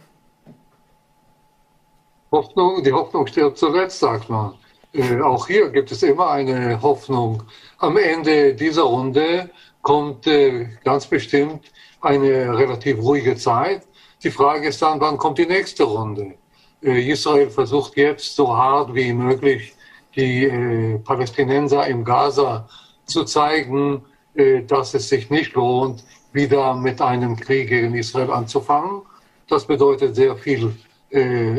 [2.30, 4.54] Hoffnung, die Hoffnung stirbt zuletzt, sagt man.
[4.92, 7.42] Äh, auch hier gibt es immer eine Hoffnung.
[7.78, 9.50] Am Ende dieser Runde
[9.82, 11.64] kommt äh, ganz bestimmt
[12.00, 13.86] eine relativ ruhige Zeit.
[14.22, 16.34] Die Frage ist dann, wann kommt die nächste Runde?
[16.82, 19.74] Äh, Israel versucht jetzt so hart wie möglich
[20.16, 22.68] die äh, Palästinenser im Gaza
[23.06, 24.02] zu zeigen,
[24.34, 29.02] äh, dass es sich nicht lohnt, wieder mit einem Krieg gegen Israel anzufangen.
[29.48, 30.76] Das bedeutet sehr viel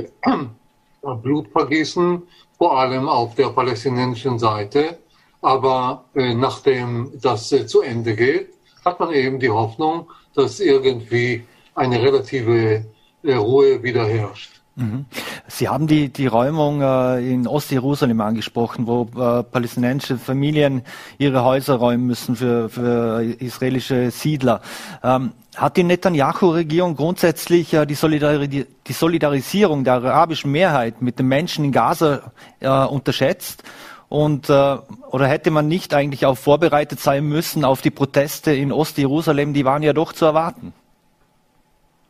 [1.02, 2.24] Blutvergießen,
[2.58, 4.98] vor allem auf der palästinensischen Seite.
[5.42, 8.54] Aber äh, nachdem das äh, zu Ende geht,
[8.86, 11.44] hat man eben die Hoffnung, dass irgendwie
[11.76, 12.86] eine relative
[13.24, 14.62] äh, Ruhe wieder herrscht.
[14.76, 15.06] Mhm.
[15.48, 20.84] Sie haben die, die Räumung äh, in Ostjerusalem angesprochen, wo äh, palästinensische Familien
[21.18, 24.62] ihre Häuser räumen müssen für, für israelische Siedler.
[25.04, 31.28] Ähm, hat die Netanyahu-Regierung grundsätzlich äh, die, Solidari die, Solidarisierung der arabischen Mehrheit mit den
[31.28, 33.64] Menschen in Gaza unterschätzt?
[34.12, 34.78] Und, äh,
[35.12, 39.54] oder hätte man nicht eigentlich auch vorbereitet sein müssen auf die Proteste in Ostjerusalem?
[39.54, 40.74] Die waren ja doch zu erwarten.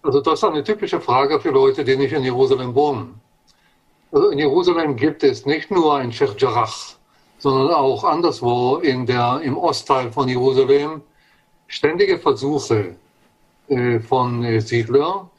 [0.02, 3.22] Also das ist eine typische Frage für Leute, die nicht in Jerusalem wohnen.
[4.12, 6.74] Also in Jerusalem gibt es nicht nur ein Sheikh Jarrah,
[7.38, 11.04] sondern auch anderswo in der, im Ostteil von Jerusalem
[11.68, 12.96] ständige Versuche
[13.68, 15.30] äh, von äh, Siedlern,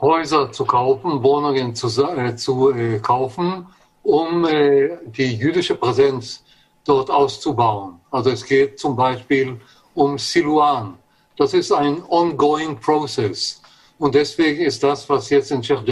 [0.00, 3.68] Häuser zu kaufen, Wohnungen zu, äh, zu äh, kaufen,
[4.02, 6.44] um äh, die jüdische Präsenz
[6.84, 8.00] dort auszubauen.
[8.10, 9.60] Also es geht zum Beispiel
[9.94, 10.98] um Siluan.
[11.36, 13.62] Das ist ein ongoing process.
[13.98, 15.84] Und deswegen ist das, was jetzt in Sheikh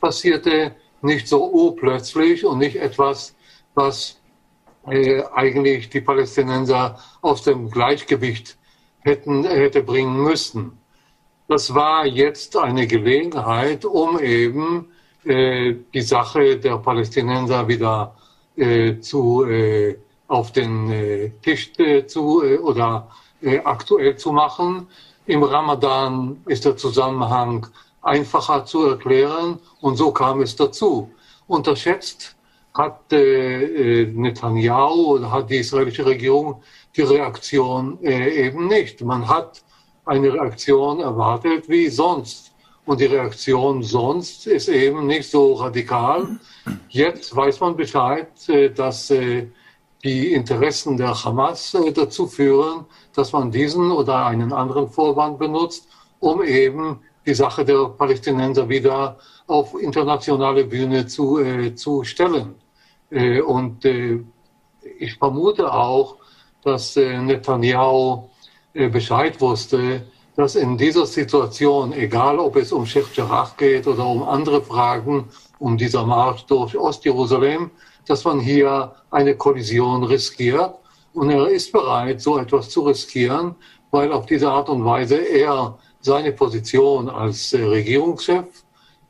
[0.00, 3.34] passierte, nicht so urplötzlich und nicht etwas,
[3.74, 4.20] was
[4.86, 8.56] äh, eigentlich die Palästinenser aus dem Gleichgewicht
[9.00, 10.78] hätten, hätte bringen müssen.
[11.48, 14.90] Das war jetzt eine Gelegenheit, um eben
[15.24, 18.14] die Sache der Palästinenser wieder
[18.56, 19.96] äh, zu, äh,
[20.28, 23.08] auf den äh, Tisch äh, zu oder
[23.64, 24.86] aktuell zu machen
[25.30, 27.64] im Ramadan ist der Zusammenhang
[28.02, 31.08] einfacher zu erklären und so kam es dazu.
[31.46, 32.34] Unterschätzt
[32.74, 36.62] hat äh, Netanyahu oder hat die israelische Regierung
[36.96, 39.02] die Reaktion äh, eben nicht.
[39.02, 39.62] Man hat
[40.04, 42.49] eine Reaktion erwartet wie sonst.
[42.90, 46.40] Und die Reaktion sonst ist eben nicht so radikal.
[46.88, 49.46] Jetzt weiß man Bescheid, äh, dass äh,
[50.02, 55.86] die Interessen der Hamas äh, dazu führen, dass man diesen oder einen anderen Vorwand benutzt,
[56.18, 61.38] um eben die Sache der Palästinenser wieder auf internationale Bühne zu,
[61.76, 62.56] zu stellen.
[63.46, 63.84] Und
[64.98, 66.16] ich vermute auch,
[66.64, 68.28] dass Netanyahu
[68.72, 70.02] Bescheid wusste,
[70.36, 73.08] dass in dieser Situation, egal ob es um Sheikh
[73.56, 77.70] geht oder um andere Fragen, um dieser Marsch durch Ostjerusalem,
[78.06, 80.74] dass man hier eine Kollision riskiert.
[81.12, 83.54] Und er ist bereit, so etwas zu riskieren,
[83.90, 88.46] weil auf diese Art und Weise er seine Position als äh, Regierungschef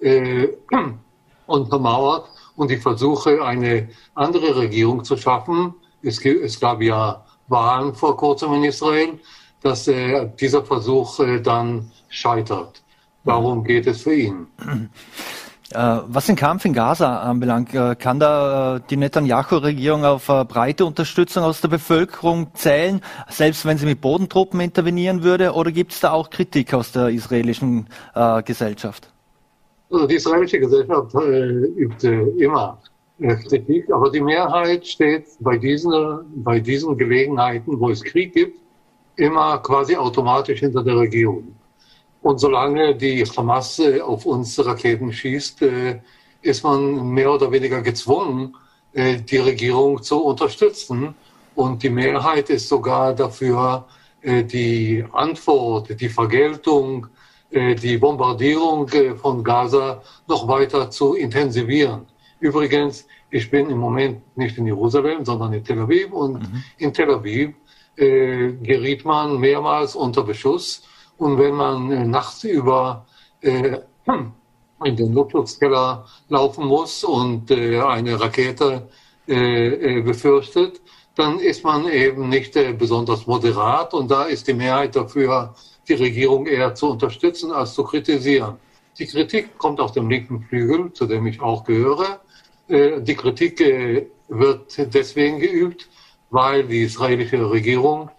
[0.00, 0.48] äh,
[1.46, 5.74] untermauert und die Versuche, eine andere Regierung zu schaffen.
[6.02, 9.18] Es, es gab ja Wahlen vor kurzem in Israel,
[9.62, 12.82] dass äh, dieser Versuch äh, dann scheitert.
[13.24, 14.46] Darum geht es für ihn.
[15.72, 20.84] Äh, was den Kampf in Gaza anbelangt, äh, kann da äh, die Netanyahu-Regierung auf breite
[20.84, 26.00] Unterstützung aus der Bevölkerung zählen, selbst wenn sie mit Bodentruppen intervenieren würde, oder gibt es
[26.00, 29.12] da auch Kritik aus der israelischen äh, Gesellschaft?
[29.92, 32.78] Also die israelische Gesellschaft äh, übt äh, immer
[33.48, 35.92] Kritik, aber die Mehrheit steht bei diesen,
[36.36, 38.59] bei diesen Gelegenheiten, wo es Krieg gibt,
[39.20, 41.54] immer quasi automatisch hinter der Regierung.
[42.22, 46.00] Und solange die Hamas äh, auf uns Raketen schießt, äh,
[46.42, 48.54] ist man mehr oder weniger gezwungen,
[48.92, 51.14] äh, die Regierung zu unterstützen.
[51.54, 53.86] Und die Mehrheit ist sogar dafür,
[54.22, 57.06] die Antwort, die Vergeltung,
[57.50, 62.06] die Bombardierung von Gaza noch weiter zu intensivieren.
[62.38, 66.12] Übrigens, ich bin im Moment nicht in Jerusalem, sondern in Tel Aviv.
[66.12, 66.62] Und mhm.
[66.78, 67.54] in Tel Aviv
[68.00, 70.82] äh, geriet man mehrmals unter Beschuss.
[71.18, 73.06] Und wenn man äh, nachts über
[73.42, 73.78] äh,
[74.84, 78.88] in den Luftschutzkeller laufen muss und äh, eine Rakete
[79.28, 80.80] äh, äh, befürchtet,
[81.14, 83.92] dann ist man eben nicht besonders moderat.
[83.92, 85.54] Und da ist die Mehrheit dafür,
[85.86, 88.56] die Regierung eher zu unterstützen als zu kritisieren.
[88.98, 92.20] Die Kritik kommt aus dem linken Flügel, zu dem ich auch gehöre.
[92.68, 93.58] Die Kritik
[94.28, 95.88] wird deswegen geübt,
[96.30, 98.10] weil die israelische Regierung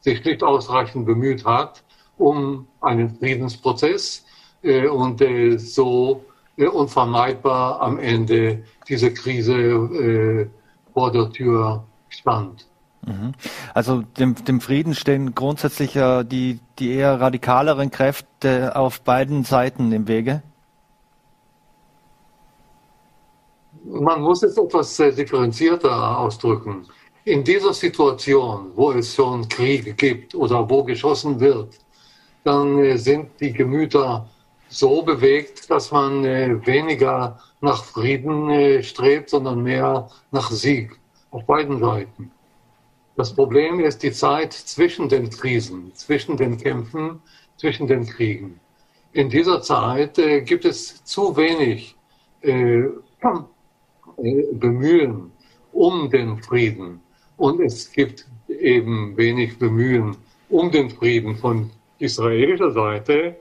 [0.00, 1.82] sich nicht ausreichend bemüht hat,
[2.16, 4.24] um einen Friedensprozess
[4.62, 6.24] äh, und äh, so
[6.56, 10.48] äh, unvermeidbar am Ende diese Krise äh,
[10.92, 12.66] vor der Tür stand.
[13.06, 13.32] Mhm.
[13.74, 19.92] Also dem, dem Frieden stehen grundsätzlich äh, die, die eher radikaleren Kräfte auf beiden Seiten
[19.92, 20.42] im Wege?
[23.84, 26.86] Man muss es etwas äh, differenzierter ausdrücken.
[27.24, 31.78] In dieser Situation, wo es schon Kriege gibt oder wo geschossen wird,
[32.44, 34.28] dann äh, sind die Gemüter
[34.68, 40.98] so bewegt, dass man äh, weniger nach Frieden äh, strebt, sondern mehr nach Sieg
[41.30, 42.30] auf beiden Seiten.
[43.16, 47.20] Das Problem ist die Zeit zwischen den Krisen, zwischen den Kämpfen,
[47.56, 48.60] zwischen den Kriegen.
[49.12, 51.96] In dieser Zeit gibt es zu wenig
[54.52, 55.32] Bemühen
[55.72, 57.00] um den Frieden
[57.38, 60.16] und es gibt eben wenig Bemühen
[60.50, 63.36] um den Frieden von israelischer Seite,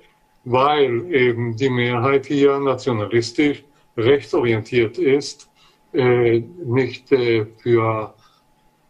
[0.45, 3.63] weil eben die Mehrheit hier nationalistisch
[3.97, 5.49] rechtsorientiert ist,
[5.93, 8.13] äh, nicht äh, für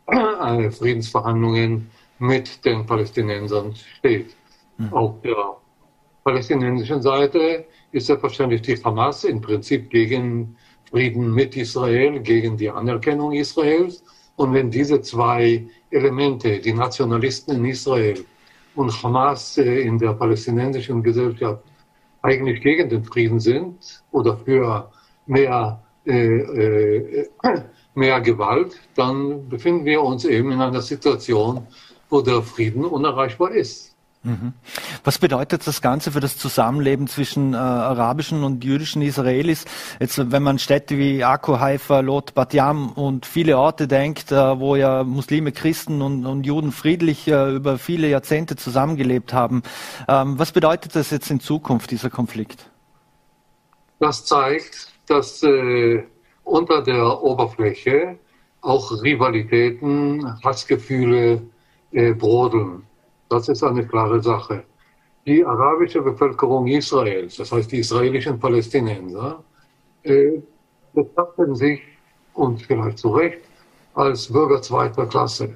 [0.07, 1.89] äh, Friedensverhandlungen
[2.19, 4.35] mit den Palästinensern steht.
[4.77, 4.93] Mhm.
[4.93, 5.57] Auf der
[6.23, 10.57] palästinensischen Seite ist selbstverständlich die Hamas im Prinzip gegen
[10.89, 14.03] Frieden mit Israel, gegen die Anerkennung Israels.
[14.37, 18.23] Und wenn diese zwei Elemente, die Nationalisten in Israel
[18.75, 21.63] und Hamas äh, in der palästinensischen Gesellschaft
[22.21, 24.91] eigentlich gegen den Frieden sind oder für
[25.25, 27.29] mehr, äh, äh,
[27.95, 31.65] mehr Gewalt, dann befinden wir uns eben in einer Situation,
[32.09, 33.96] wo der Frieden unerreichbar ist.
[34.23, 34.53] Mhm.
[35.03, 39.65] Was bedeutet das Ganze für das Zusammenleben zwischen äh, arabischen und jüdischen Israelis?
[39.99, 44.59] Jetzt, wenn man Städte wie Akko, Haifa, Lot, Bat Yam und viele Orte denkt, äh,
[44.59, 49.63] wo ja Muslime, Christen und, und Juden friedlich äh, über viele Jahrzehnte zusammengelebt haben.
[50.07, 52.69] Ähm, was bedeutet das jetzt in Zukunft, dieser Konflikt?
[53.99, 56.03] Das zeigt, dass äh,
[56.43, 58.17] unter der Oberfläche
[58.61, 61.43] auch Rivalitäten, Hassgefühle
[61.91, 62.86] äh, brodeln.
[63.29, 64.63] Das ist eine klare Sache.
[65.25, 69.43] Die arabische Bevölkerung Israels, das heißt die israelischen Palästinenser,
[70.03, 70.39] äh,
[70.93, 71.81] betrachten sich,
[72.33, 73.41] und vielleicht zu Recht,
[73.95, 75.55] als Bürger zweiter Klasse.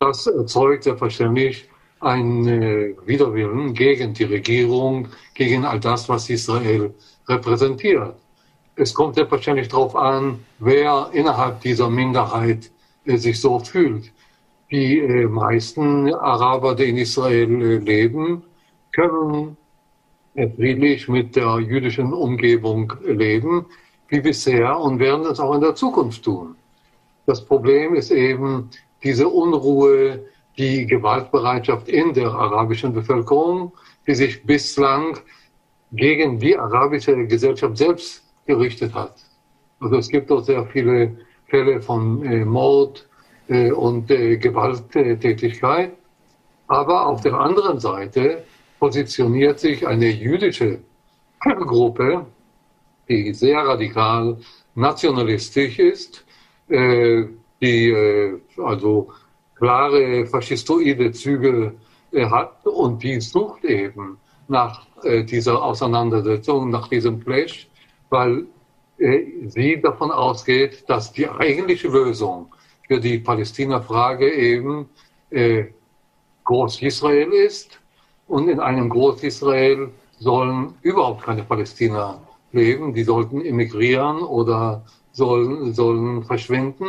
[0.00, 1.68] Das erzeugt selbstverständlich
[2.00, 6.92] einen äh, Widerwillen gegen die Regierung, gegen all das, was Israel
[7.28, 8.16] repräsentiert.
[8.74, 12.70] Es kommt selbstverständlich darauf an, wer innerhalb dieser Minderheit
[13.04, 14.10] äh, sich so fühlt.
[14.72, 18.42] Die äh, meisten Araber, die in Israel äh, leben,
[18.92, 19.58] können
[20.34, 23.66] äh, friedlich mit der jüdischen Umgebung leben,
[24.08, 26.56] wie bisher, und werden es auch in der Zukunft tun.
[27.26, 28.70] Das Problem ist eben
[29.02, 30.24] diese Unruhe,
[30.56, 33.72] die Gewaltbereitschaft in der arabischen Bevölkerung,
[34.06, 35.18] die sich bislang
[35.92, 39.16] gegen die arabische Gesellschaft selbst gerichtet hat.
[39.80, 43.06] Also es gibt dort sehr viele Fälle von äh, Mord,
[43.48, 45.92] und äh, Gewalttätigkeit.
[46.68, 48.44] Aber auf der anderen Seite
[48.78, 50.78] positioniert sich eine jüdische
[51.40, 52.26] Gruppe,
[53.08, 54.38] die sehr radikal
[54.74, 56.24] nationalistisch ist,
[56.68, 57.24] äh,
[57.60, 57.94] die
[58.56, 59.12] also
[59.56, 61.74] klare faschistoide Züge
[62.12, 67.68] hat und die sucht eben nach äh, dieser Auseinandersetzung, nach diesem Clash,
[68.10, 68.46] weil
[68.98, 72.54] äh, sie davon ausgeht, dass die eigentliche Lösung
[72.86, 74.88] für die Palästina-Frage eben
[75.30, 75.64] äh,
[76.44, 77.78] Groß-Israel ist.
[78.28, 82.20] Und in einem Groß-Israel sollen überhaupt keine Palästina
[82.52, 82.94] leben.
[82.94, 86.86] Die sollten emigrieren oder sollen, sollen verschwinden.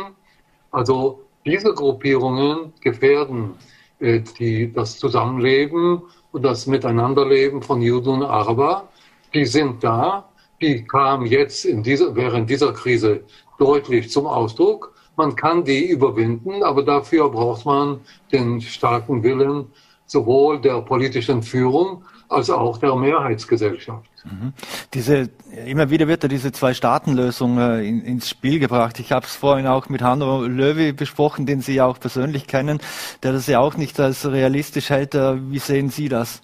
[0.70, 3.54] Also diese Gruppierungen gefährden
[4.00, 6.02] äh, die, das Zusammenleben
[6.32, 8.88] und das Miteinanderleben von Juden und Araber.
[9.32, 10.28] Die sind da.
[10.60, 13.24] Die kamen jetzt in dieser, während dieser Krise
[13.58, 14.93] deutlich zum Ausdruck.
[15.16, 18.00] Man kann die überwinden, aber dafür braucht man
[18.32, 19.66] den starken Willen
[20.06, 24.10] sowohl der politischen Führung als auch der Mehrheitsgesellschaft.
[24.24, 24.52] Mhm.
[24.92, 25.30] Diese,
[25.66, 28.98] immer wieder wird ja diese Zwei-Staaten-Lösung äh, in, ins Spiel gebracht.
[28.98, 32.80] Ich habe es vorhin auch mit Hanno Löwy besprochen, den Sie ja auch persönlich kennen,
[33.22, 35.14] der das ja auch nicht als realistisch hält.
[35.14, 36.40] Äh, wie sehen Sie das?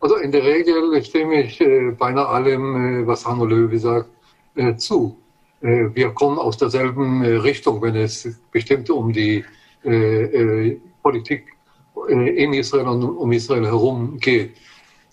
[0.00, 4.08] Also in der Regel stimme ich äh, beinahe allem, äh, was Hanno Löwy sagt,
[4.54, 5.18] äh, zu.
[5.60, 9.44] Äh, wir kommen aus derselben Richtung, wenn es bestimmt um die
[11.02, 11.56] Politik
[12.08, 14.54] in Israel und um Israel herum geht.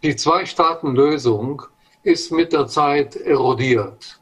[0.04, 1.62] Die Zwei-Staaten-Lösung
[2.04, 4.20] ist mit der Zeit erodiert.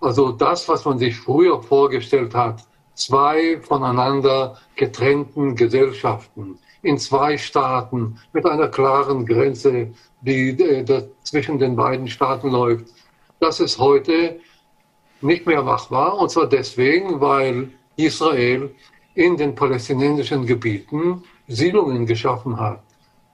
[0.00, 8.18] Also das, was man sich früher vorgestellt hat, zwei voneinander getrennten Gesellschaften in zwei Staaten
[8.32, 12.86] mit einer klaren Grenze, die äh, zwischen den beiden Staaten läuft,
[13.38, 14.40] das ist heute
[15.22, 16.18] nicht mehr machbar.
[16.18, 18.70] Und zwar deswegen, weil Israel
[19.14, 22.82] in den palästinensischen Gebieten Siedlungen geschaffen hat.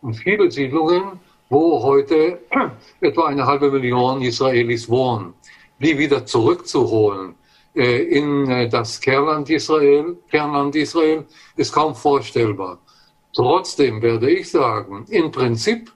[0.01, 2.41] Und viele Siedlungen, wo heute
[3.01, 5.35] etwa eine halbe Million Israelis wohnen,
[5.79, 7.35] die wieder zurückzuholen
[7.75, 11.25] äh, in äh, das Kernland Israel, Kernland Israel,
[11.57, 12.79] ist kaum vorstellbar.
[13.35, 15.93] Trotzdem werde ich sagen, im Prinzip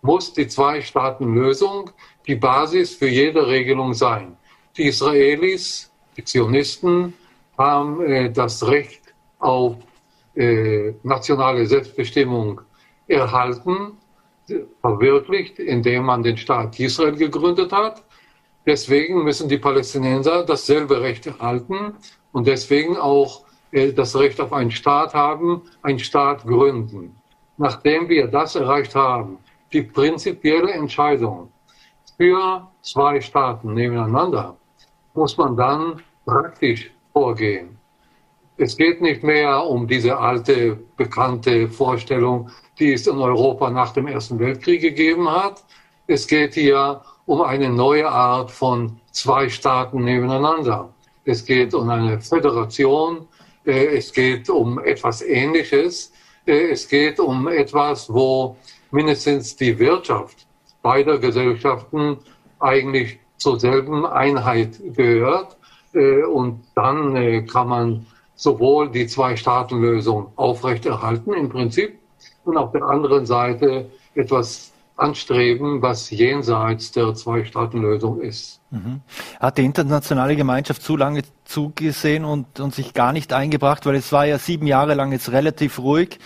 [0.00, 1.90] muss die Zwei-Staaten-Lösung
[2.26, 4.36] die Basis für jede Regelung sein.
[4.76, 7.14] Die Israelis, die Zionisten,
[7.58, 9.02] haben äh, das Recht
[9.38, 9.76] auf
[10.34, 12.60] äh, nationale Selbstbestimmung
[13.08, 13.98] erhalten,
[14.80, 18.02] verwirklicht, indem man den Staat Israel gegründet hat.
[18.66, 21.94] Deswegen müssen die Palästinenser dasselbe Recht erhalten
[22.32, 27.16] und deswegen auch äh, das Recht auf einen Staat haben, einen Staat gründen.
[27.56, 29.38] Nachdem wir das erreicht haben,
[29.72, 31.52] die prinzipielle Entscheidung
[32.16, 34.56] für zwei Staaten nebeneinander,
[35.14, 37.76] muss man dann praktisch vorgehen.
[38.56, 44.06] Es geht nicht mehr um diese alte, bekannte Vorstellung, die es in Europa nach dem
[44.06, 45.64] Ersten Weltkrieg gegeben hat.
[46.06, 50.92] Es geht hier um eine neue Art von zwei Staaten nebeneinander.
[51.24, 53.26] Es geht um eine Föderation.
[53.64, 56.12] Äh, es geht um etwas Ähnliches.
[56.46, 58.56] Äh, es geht um etwas, wo
[58.90, 60.46] mindestens die Wirtschaft
[60.82, 62.18] beider Gesellschaften
[62.58, 65.56] eigentlich zur selben Einheit gehört.
[65.92, 71.98] Äh, und dann kann man sowohl die Zwei-Staaten-Lösung aufrechterhalten im Prinzip
[72.44, 78.60] und auf der anderen Seite etwas anstreben, was jenseits der Zwei-Staaten-Lösung ist.
[78.70, 79.00] Mhm.
[79.40, 84.12] Hat die internationale Gemeinschaft zu lange zugesehen und, und sich gar nicht eingebracht, weil es
[84.12, 86.18] war ja sieben Jahre lang jetzt relativ ruhig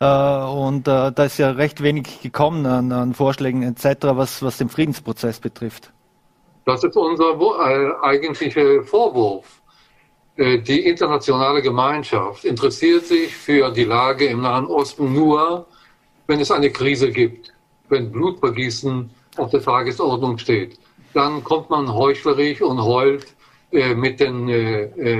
[0.00, 4.56] äh, und äh, da ist ja recht wenig gekommen an, an Vorschlägen etc., was, was
[4.58, 5.92] den Friedensprozess betrifft.
[6.64, 9.60] Das ist unser äh, eigentlicher Vorwurf
[10.36, 15.66] äh, die internationale Gemeinschaft interessiert sich für die Lage im Nahen Osten nur,
[16.26, 17.52] wenn es eine Krise gibt,
[17.88, 20.78] wenn Blutvergießen auf der Tagesordnung steht.
[21.14, 23.26] Dann kommt man heuchlerisch und heult
[23.72, 24.44] äh, mit, den,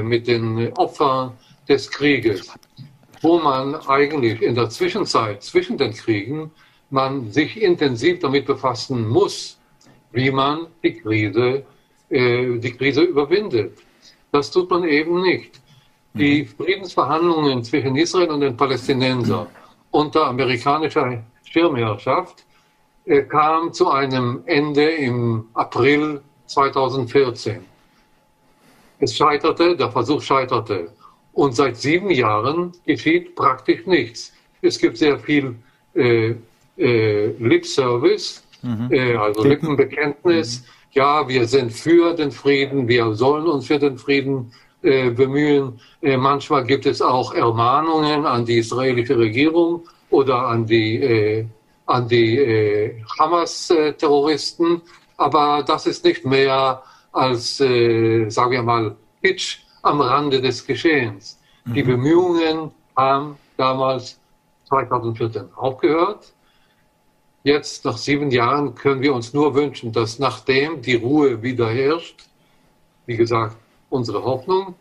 [0.09, 1.33] mit den Opfern
[1.69, 2.53] des Krieges,
[3.21, 6.51] wo man eigentlich in der Zwischenzeit zwischen den Kriegen
[6.91, 9.60] man sich intensiv damit befassen muss,
[10.13, 11.65] wie man die Krise,
[12.09, 13.79] äh, die Krise überwindet.
[14.33, 15.61] Das tut man eben nicht.
[16.15, 16.47] Die mhm.
[16.47, 19.47] Friedensverhandlungen zwischen Israel und den Palästinensern
[19.91, 22.45] unter amerikanischer Schirmherrschaft
[23.07, 27.65] äh, kam zu einem Ende im April 2014.
[28.99, 30.93] Es scheiterte, der Versuch scheiterte.
[31.33, 34.33] Und seit sieben Jahren geschieht praktisch nichts.
[34.63, 35.57] Es gibt sehr viel
[35.95, 36.35] äh,
[36.77, 38.89] äh, Lip Service, mhm.
[38.91, 40.61] äh, also Lippenbekenntnis.
[40.61, 44.53] Mhm ja, wir sind für den Frieden, wir sollen uns für den Frieden
[44.83, 45.81] äh, bemühen.
[46.03, 51.47] Äh, manchmal gibt es auch Ermahnungen an die israelische Regierung oder an die, äh,
[51.87, 54.83] an die äh, Hamas-Terroristen.
[55.17, 56.83] Aber das ist nicht mehr
[57.13, 61.39] als, äh, sagen wir mal, Pitch am Rande des Geschehens.
[61.65, 61.75] Mhm.
[61.75, 64.19] Die Bemühungen haben damals
[64.69, 66.33] 2014 aufgehört.
[67.43, 72.25] Jetzt nach sieben Jahren können wir uns nur wünschen, dass nachdem die Ruhe wieder herrscht,
[73.07, 73.57] wie gesagt,
[73.89, 74.75] unsere Hoffnung,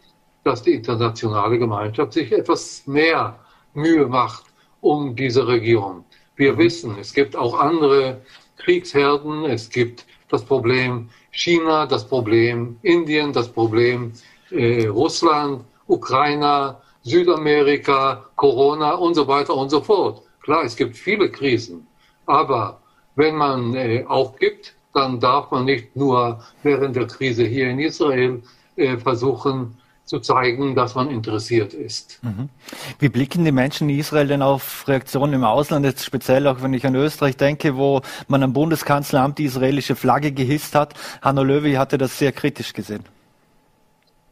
[0.44, 3.40] dass die internationale Gemeinschaft sich etwas mehr
[3.74, 4.46] Mühe macht
[4.82, 6.04] um diese Region.
[6.36, 8.22] Wir wissen, es gibt auch andere
[8.58, 14.14] Kriegsherden, es gibt das Problem China, das Problem Indien, das Problem
[14.52, 20.22] äh, Russland, Ukraine, Südamerika, Corona und so weiter und so fort.
[20.42, 21.88] Klar, es gibt viele Krisen,
[22.30, 22.80] aber
[23.16, 28.42] wenn man äh, aufgibt, dann darf man nicht nur während der Krise hier in Israel
[28.76, 29.76] äh, versuchen,
[30.06, 32.20] zu zeigen, dass man interessiert ist.
[32.24, 32.50] Mhm.
[32.98, 36.74] Wie blicken die Menschen in Israel denn auf Reaktionen im Ausland, jetzt speziell auch wenn
[36.74, 40.96] ich an Österreich denke, wo man am Bundeskanzleramt die israelische Flagge gehisst hat?
[41.22, 43.04] Hanno Löwy hatte das sehr kritisch gesehen.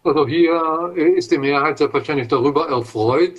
[0.03, 3.35] Also hier äh, ist die Mehrheit selbstverständlich darüber erfreut.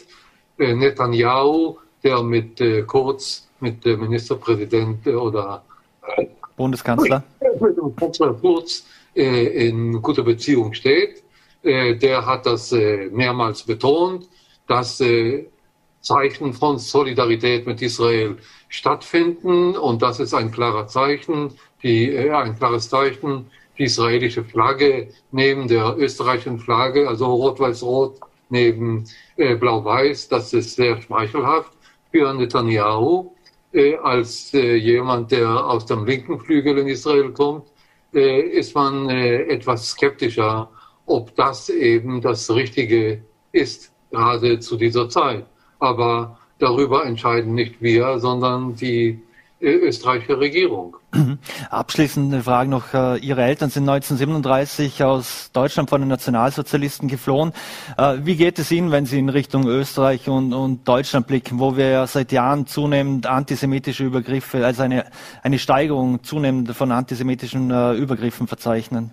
[0.58, 5.62] Äh, Netanyahu, der mit äh, Kurz, mit Ministerpräsident oder
[6.56, 7.22] Bundeskanzler,
[7.60, 8.84] mit dem Kanzler Kurz
[9.14, 11.22] in guter Beziehung steht,
[11.64, 14.28] der hat das mehrmals betont,
[14.66, 15.02] dass
[16.00, 18.36] Zeichen von Solidarität mit Israel
[18.68, 21.52] stattfinden und das ist ein klarer Zeichen,
[21.82, 23.46] die, ein klares Zeichen
[23.78, 29.04] die israelische Flagge neben der österreichischen Flagge, also rot-weiß-rot neben
[29.36, 30.28] äh, blau-weiß.
[30.28, 31.72] Das ist sehr schmeichelhaft
[32.10, 33.37] für Netanyahu äh,
[34.02, 37.64] als äh, jemand, der aus dem linken Flügel in Israel kommt,
[38.14, 40.70] äh, ist man äh, etwas skeptischer,
[41.06, 43.22] ob das eben das Richtige
[43.52, 45.46] ist, gerade zu dieser Zeit.
[45.78, 49.20] Aber darüber entscheiden nicht wir, sondern die
[49.60, 50.96] österreichische Regierung.
[51.70, 52.94] Abschließende Frage noch.
[52.94, 57.52] Äh, Ihre Eltern sind 1937 aus Deutschland von den Nationalsozialisten geflohen.
[57.96, 61.76] Äh, wie geht es Ihnen, wenn Sie in Richtung Österreich und, und Deutschland blicken, wo
[61.76, 65.06] wir ja seit Jahren zunehmend antisemitische Übergriffe, also eine,
[65.42, 69.10] eine Steigerung zunehmend von antisemitischen äh, Übergriffen verzeichnen?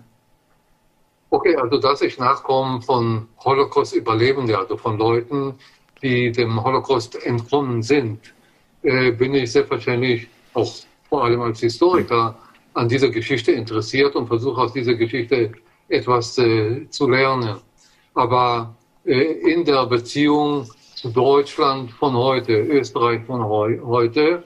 [1.30, 5.54] Okay, also dass ich nachkomme von Holocaust-Überlebenden, also von Leuten,
[6.02, 8.20] die dem Holocaust entkommen sind,
[8.82, 10.72] bin ich selbstverständlich auch
[11.08, 12.36] vor allem als Historiker
[12.74, 15.52] an dieser Geschichte interessiert und versuche aus dieser Geschichte
[15.88, 17.56] etwas äh, zu lernen.
[18.14, 24.42] Aber äh, in der Beziehung zu Deutschland von heute, Österreich von heu heute,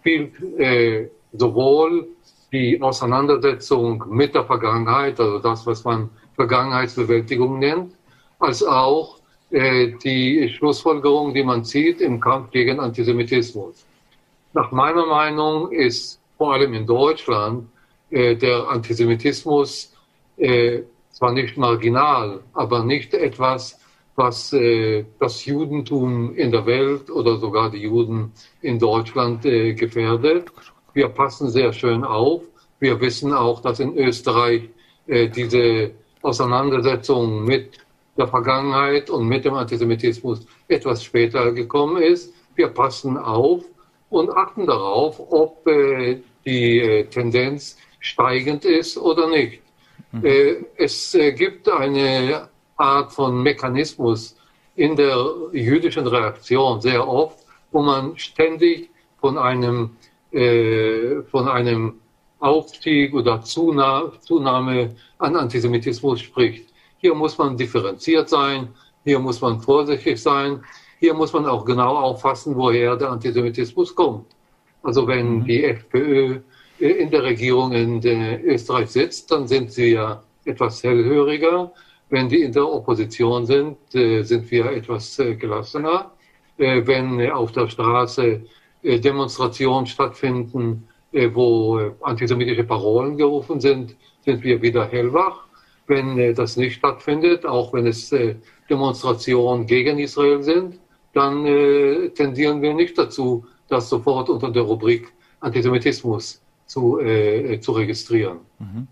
[0.00, 2.08] spielt äh, sowohl
[2.52, 7.92] die Auseinandersetzung mit der Vergangenheit, also das, was man Vergangenheitsbewältigung nennt,
[8.38, 9.18] als auch
[9.50, 13.84] äh, die Schlussfolgerung, die man zieht im Kampf gegen Antisemitismus.
[14.52, 17.68] Nach meiner Meinung ist vor allem in Deutschland
[18.10, 19.94] äh, der Antisemitismus
[20.36, 23.78] äh, zwar nicht marginal, aber nicht etwas,
[24.16, 30.50] was äh, das Judentum in der Welt oder sogar die Juden in Deutschland äh, gefährdet.
[30.94, 32.42] Wir passen sehr schön auf.
[32.80, 34.68] Wir wissen auch, dass in Österreich
[35.06, 35.92] äh, diese
[36.22, 37.78] Auseinandersetzung mit
[38.16, 42.34] der Vergangenheit und mit dem Antisemitismus etwas später gekommen ist.
[42.56, 43.64] Wir passen auf
[44.10, 49.62] und achten darauf, ob äh, die äh, Tendenz steigend ist oder nicht.
[50.12, 50.24] Mhm.
[50.24, 54.36] Äh, es äh, gibt eine Art von Mechanismus
[54.76, 57.38] in der jüdischen Reaktion sehr oft,
[57.70, 58.90] wo man ständig
[59.20, 59.96] von einem,
[60.32, 62.00] äh, von einem
[62.40, 66.72] Aufstieg oder Zunahme, Zunahme an Antisemitismus spricht.
[66.98, 68.68] Hier muss man differenziert sein,
[69.04, 70.64] hier muss man vorsichtig sein,
[71.00, 74.26] hier muss man auch genau auffassen, woher der Antisemitismus kommt.
[74.82, 75.44] Also wenn mhm.
[75.46, 76.40] die FPÖ
[76.78, 78.04] äh, in der Regierung in
[78.44, 81.72] Österreich sitzt, dann sind sie ja etwas hellhöriger.
[82.10, 86.12] Wenn die in der Opposition sind, äh, sind wir etwas äh, gelassener.
[86.58, 88.42] Wenn auf der Straße
[88.82, 90.86] Demonstrationen stattfinden,
[91.32, 93.96] wo antisemitische Parolen gerufen sind,
[94.26, 95.46] sind wir wieder hellwach.
[95.86, 98.14] Wenn das nicht stattfindet, auch wenn es
[98.68, 100.78] Demonstrationen gegen Israel sind,
[101.12, 107.72] dann äh, tendieren wir nicht dazu, das sofort unter der Rubrik Antisemitismus zu, äh, zu
[107.72, 108.38] registrieren.
[108.58, 108.86] Mhm.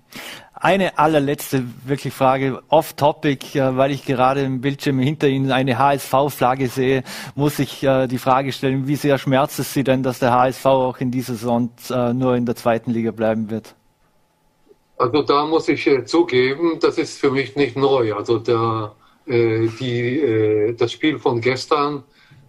[0.54, 6.66] Eine allerletzte wirklich Frage, off-topic, äh, weil ich gerade im Bildschirm hinter Ihnen eine HSV-Flagge
[6.66, 7.04] sehe,
[7.36, 10.66] muss ich äh, die Frage stellen, wie sehr schmerzt es Sie denn, dass der HSV
[10.66, 13.76] auch in dieser Saison äh, nur in der zweiten Liga bleiben wird?
[14.96, 18.14] Also da muss ich zugeben, das ist für mich nicht neu.
[18.14, 18.92] Also der
[19.28, 22.02] die, äh, das Spiel von gestern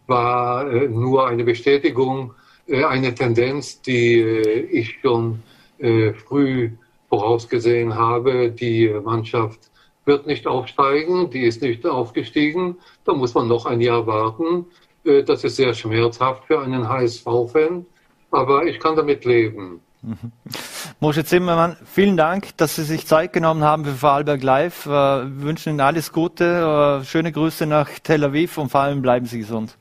[0.07, 2.33] war äh, nur eine Bestätigung,
[2.67, 5.41] eine Tendenz, die ich schon
[5.79, 6.69] früh
[7.07, 8.51] vorausgesehen habe.
[8.51, 9.71] Die Mannschaft
[10.05, 12.77] wird nicht aufsteigen, die ist nicht aufgestiegen.
[13.05, 14.67] Da muss man noch ein Jahr warten.
[15.03, 17.87] Das ist sehr schmerzhaft für einen HSV-Fan.
[18.29, 19.81] aber ich kann damit leben.
[21.01, 24.85] Mosche Zimmermann, vielen Dank, dass Sie sich Zeit genommen haben für Vorarlberg Live.
[24.85, 29.01] Äh, wir wünschen Ihnen alles Gute, äh, schöne Grüße nach Tel Aviv und vor allem
[29.01, 29.77] bleiben Sie gesund.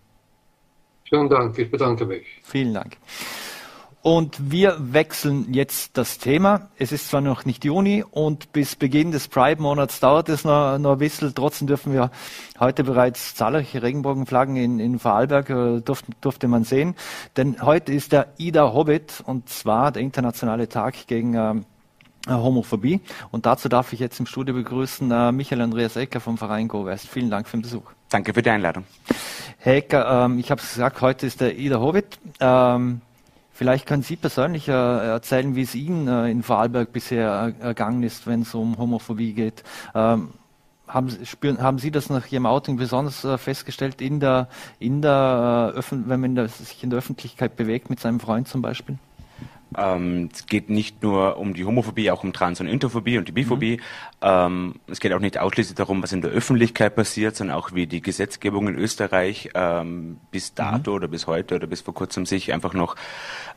[1.08, 2.24] Vielen Dank, ich bedanke mich.
[2.44, 2.98] Vielen Dank.
[4.02, 6.68] Und wir wechseln jetzt das Thema.
[6.78, 10.92] Es ist zwar noch nicht Juni und bis Beginn des Pride-Monats dauert es noch, noch
[10.92, 11.34] ein bisschen.
[11.34, 12.10] Trotzdem dürfen wir
[12.60, 16.94] heute bereits zahlreiche Regenbogenflaggen in, in Vorarlberg, äh, durf, durfte man sehen.
[17.36, 21.54] Denn heute ist der Ida Hobbit und zwar der internationale Tag gegen äh,
[22.28, 23.00] Homophobie.
[23.32, 26.84] Und dazu darf ich jetzt im Studio begrüßen äh, Michael Andreas Ecker vom Verein Go
[26.84, 27.08] West.
[27.08, 27.90] Vielen Dank für den Besuch.
[28.10, 28.84] Danke für die Einladung.
[29.58, 32.18] Herr Ecker, ähm, ich habe es gesagt, heute ist der Ida Hobbit.
[32.40, 33.00] Ähm,
[33.58, 38.04] Vielleicht können Sie persönlich äh, erzählen, wie es Ihnen äh, in Vorarlberg bisher äh, ergangen
[38.04, 39.64] ist, wenn es um Homophobie geht.
[39.96, 40.28] Ähm,
[40.86, 44.46] haben, spüren, haben Sie das nach Ihrem Outing besonders äh, festgestellt, in der,
[44.78, 48.62] in der, äh, wenn man der, sich in der Öffentlichkeit bewegt, mit seinem Freund zum
[48.62, 48.96] Beispiel?
[49.76, 53.32] Ähm, es geht nicht nur um die Homophobie, auch um Trans- und Interphobie und die
[53.32, 53.76] Biphobie.
[53.76, 53.82] Mhm.
[54.22, 57.86] Ähm, es geht auch nicht ausschließlich darum, was in der Öffentlichkeit passiert, sondern auch wie
[57.86, 60.96] die Gesetzgebung in Österreich ähm, bis dato mhm.
[60.96, 62.96] oder bis heute oder bis vor kurzem sich einfach noch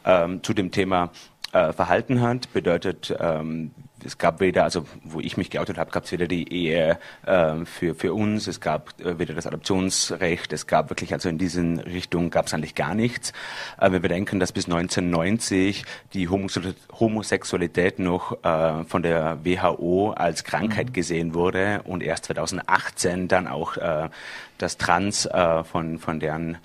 [0.06, 1.12] ähm, zu dem Thema
[1.54, 2.52] äh, verhalten hat.
[2.54, 3.72] Bedeutet, ähm,
[4.06, 7.66] es gab weder, also wo ich mich geoutet habe, gab es weder die Ehe äh,
[7.66, 11.80] für, für uns, es gab äh, weder das Adoptionsrecht, es gab wirklich, also in diesen
[11.80, 13.34] Richtungen gab es eigentlich gar nichts.
[13.80, 20.44] Äh, wenn wir denken, dass bis 1990 die Homosexualität noch äh, von der WHO als
[20.44, 20.94] Krankheit mhm.
[20.94, 24.10] gesehen wurde und erst 2018 dann auch äh,
[24.58, 26.58] das Trans äh, von, von deren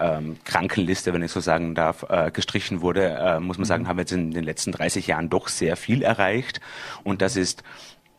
[0.00, 3.88] ähm, Krankenliste, wenn ich so sagen darf, äh, gestrichen wurde, äh, muss man sagen, mhm.
[3.88, 6.60] haben wir jetzt in den letzten 30 Jahren doch sehr viel erreicht.
[7.04, 7.62] Und das ist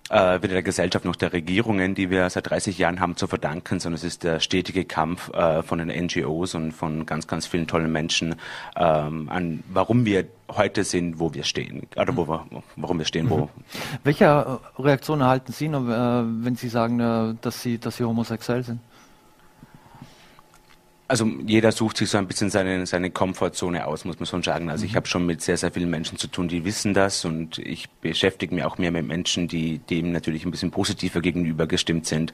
[0.10, 3.80] äh, weder der Gesellschaft noch der Regierungen, die wir seit 30 Jahren haben, zu verdanken,
[3.80, 7.68] sondern es ist der stetige Kampf äh, von den NGOs und von ganz, ganz vielen
[7.68, 8.36] tollen Menschen,
[8.76, 12.46] ähm, an warum wir heute sind, wo wir stehen, oder wo wir,
[12.78, 13.38] warum wir stehen, wo.
[13.38, 13.50] Mhm.
[14.04, 18.80] Welche Reaktionen erhalten Sie, äh, wenn Sie sagen, äh, dass Sie, dass Sie homosexuell sind?
[21.10, 24.70] Also jeder sucht sich so ein bisschen seine, seine Komfortzone aus, muss man schon sagen.
[24.70, 24.96] Also ich mhm.
[24.98, 28.54] habe schon mit sehr, sehr vielen Menschen zu tun, die wissen das und ich beschäftige
[28.54, 32.34] mich auch mehr mit Menschen, die dem natürlich ein bisschen positiver gegenüber gestimmt sind.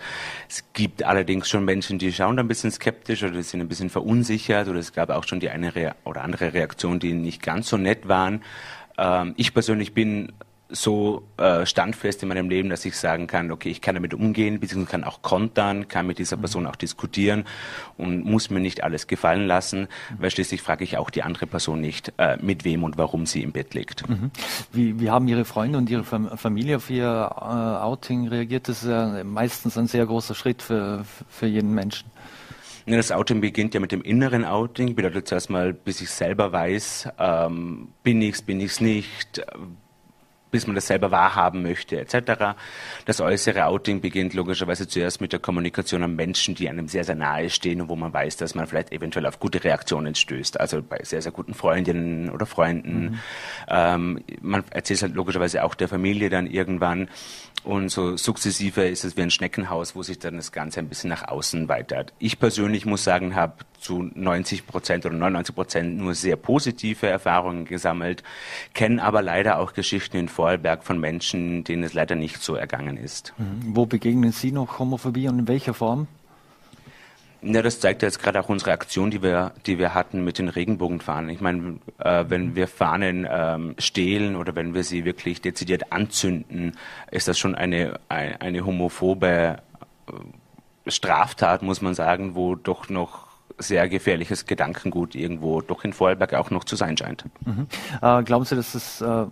[0.50, 3.92] Es gibt allerdings schon Menschen, die schauen da ein bisschen skeptisch oder sind ein bisschen
[3.92, 7.70] verunsichert oder es gab auch schon die eine Re oder andere Reaktion, die nicht ganz
[7.70, 8.42] so nett waren.
[8.98, 10.34] Ähm, ich persönlich bin
[10.74, 14.60] so äh, standfest in meinem Leben, dass ich sagen kann, okay, ich kann damit umgehen,
[14.60, 17.46] beziehungsweise kann auch kontern, kann mit dieser Person auch diskutieren
[17.98, 21.80] und muss mir nicht alles gefallen lassen, weil schließlich frage ich auch die andere Person
[21.80, 24.10] nicht, äh, mit wem und warum sie im Bett liegt.
[24.10, 24.32] Mhm.
[24.72, 28.68] Wie, wie haben Ihre Freunde und Ihre Familie auf Ihr äh, Outing reagiert?
[28.68, 32.10] Das ist ja meistens ein sehr großer Schritt für, für jeden Menschen.
[32.86, 37.10] Das Outing beginnt ja mit dem inneren Outing, bedeutet zuerst mal, bis ich selber weiß,
[37.18, 39.42] ähm, bin ich's, bin ich's nicht,
[40.54, 42.54] bis man das selber wahrhaben möchte, etc.
[43.06, 47.16] Das äußere Outing beginnt logischerweise zuerst mit der Kommunikation an Menschen, die einem sehr, sehr
[47.16, 50.60] nahe stehen und wo man weiß, dass man vielleicht eventuell auf gute Reaktionen stößt.
[50.60, 53.04] Also bei sehr, sehr guten Freundinnen oder Freunden.
[53.04, 53.20] Mhm.
[53.68, 57.10] Ähm, man erzählt halt logischerweise auch der Familie dann irgendwann.
[57.64, 61.10] Und so sukzessive ist es wie ein Schneckenhaus, wo sich dann das Ganze ein bisschen
[61.10, 62.14] nach außen weitert.
[62.20, 67.66] Ich persönlich muss sagen, habe zu 90 Prozent oder 99 Prozent nur sehr positive Erfahrungen
[67.66, 68.24] gesammelt,
[68.74, 72.98] kenne aber leider auch Geschichten in Vorarlberg von Menschen, denen es leider nicht so ergangen
[72.98, 73.34] ist.
[73.38, 73.78] Mhm.
[73.78, 76.08] Wo begegnen Sie noch Homophobie und in welcher Form?
[77.42, 80.40] Ja, das zeigt ja jetzt gerade auch unsere Aktion, die wir, die wir hatten mit
[80.40, 81.30] den Regenbogenfahnen.
[81.30, 86.78] Ich meine, äh, wenn wir Fahnen ähm, stehlen oder wenn wir sie wirklich dezidiert anzünden,
[87.10, 89.60] ist das schon eine, eine, eine homophobe
[90.08, 93.28] äh, Straftat, muss man sagen, wo doch noch
[93.58, 97.26] sehr gefährliches Gedankengut irgendwo doch in Vorarlberg auch noch zu sein scheint.
[97.46, 97.68] Mhm.
[98.02, 99.26] Äh, glauben Sie, dass es, äh,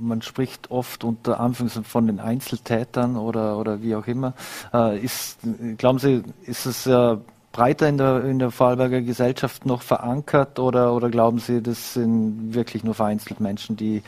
[0.00, 4.34] man spricht oft unter Anführungszeichen von den Einzeltätern oder, oder wie auch immer,
[4.72, 5.38] äh, ist,
[5.76, 7.16] glauben Sie, ist es äh,
[7.52, 12.54] breiter in der, in der Vorarlberger Gesellschaft noch verankert oder, oder glauben Sie, das sind
[12.54, 14.02] wirklich nur vereinzelt Menschen, die,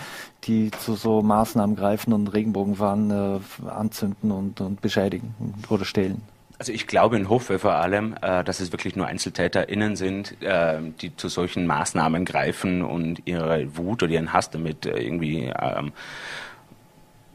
[0.44, 5.34] die zu so Maßnahmen greifen und Regenbogenfahren äh, anzünden und, und beschädigen
[5.68, 6.22] oder stehlen?
[6.60, 10.78] Also ich glaube und hoffe vor allem, äh, dass es wirklich nur EinzeltäterInnen sind, äh,
[11.00, 15.92] die zu solchen Maßnahmen greifen und ihre Wut oder ihren Hass damit äh, irgendwie ähm,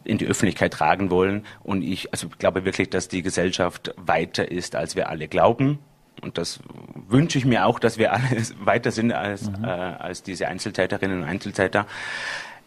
[0.04, 1.44] in die Öffentlichkeit tragen wollen.
[1.64, 5.80] Und ich also glaube wirklich, dass die Gesellschaft weiter ist, als wir alle glauben.
[6.22, 6.60] Und das
[6.94, 9.64] wünsche ich mir auch, dass wir alle weiter sind als, mhm.
[9.64, 11.88] äh, als diese Einzeltäterinnen und Einzeltäter.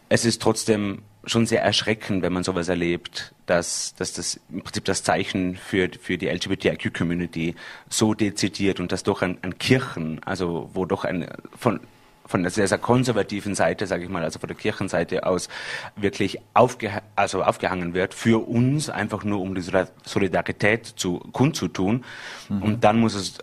[0.09, 4.85] Es ist trotzdem schon sehr erschreckend, wenn man sowas erlebt, dass, dass das im Prinzip
[4.85, 7.55] das Zeichen für, für die LGBTIQ-Community
[7.89, 11.81] so dezidiert und das doch an, an Kirchen, also wo doch ein, von,
[12.25, 15.49] von der sehr, sehr konservativen Seite, sage ich mal, also von der Kirchenseite aus,
[15.95, 19.63] wirklich aufge also aufgehangen wird, für uns einfach nur um die
[20.03, 22.05] Solidarität zu kundzutun.
[22.47, 22.61] Mhm.
[22.61, 23.39] Und dann muss es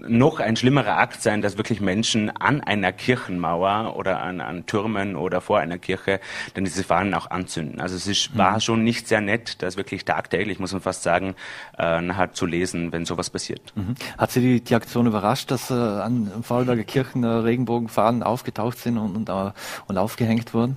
[0.00, 5.16] noch ein schlimmerer Akt sein, dass wirklich Menschen an einer Kirchenmauer oder an, an Türmen
[5.16, 6.20] oder vor einer Kirche
[6.54, 7.80] dann diese Fahnen auch anzünden.
[7.80, 8.60] Also es ist, war mhm.
[8.60, 11.34] schon nicht sehr nett, das wirklich tagtäglich, muss man fast sagen,
[11.78, 13.72] äh, nachher zu lesen, wenn sowas passiert.
[13.74, 13.94] Mhm.
[14.16, 18.98] Hat Sie die, die Aktion überrascht, dass äh, an Vorarlberger Kirchen äh, Regenbogenfahnen aufgetaucht sind
[18.98, 19.52] und, und, uh,
[19.86, 20.76] und aufgehängt wurden?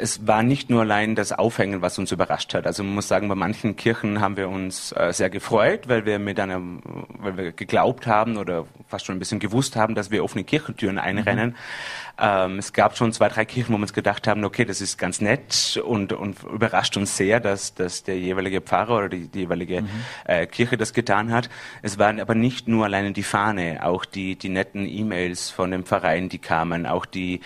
[0.00, 2.66] Es war nicht nur allein das Aufhängen, was uns überrascht hat.
[2.66, 6.18] Also man muss sagen, bei manchen Kirchen haben wir uns äh, sehr gefreut, weil wir
[6.18, 6.80] mit einem,
[7.18, 10.98] weil wir geglaubt haben oder fast schon ein bisschen gewusst haben, dass wir offene Kirchentüren
[10.98, 11.50] einrennen.
[11.50, 11.54] Mhm.
[12.18, 14.98] Ähm, es gab schon zwei, drei Kirchen, wo wir uns gedacht haben, okay, das ist
[14.98, 19.40] ganz nett und, und überrascht uns sehr, dass, dass der jeweilige Pfarrer oder die, die
[19.40, 19.88] jeweilige mhm.
[20.24, 21.50] äh, Kirche das getan hat.
[21.82, 25.84] Es waren aber nicht nur alleine die Fahne, auch die, die netten E-Mails von dem
[25.84, 27.40] Verein, die kamen, auch die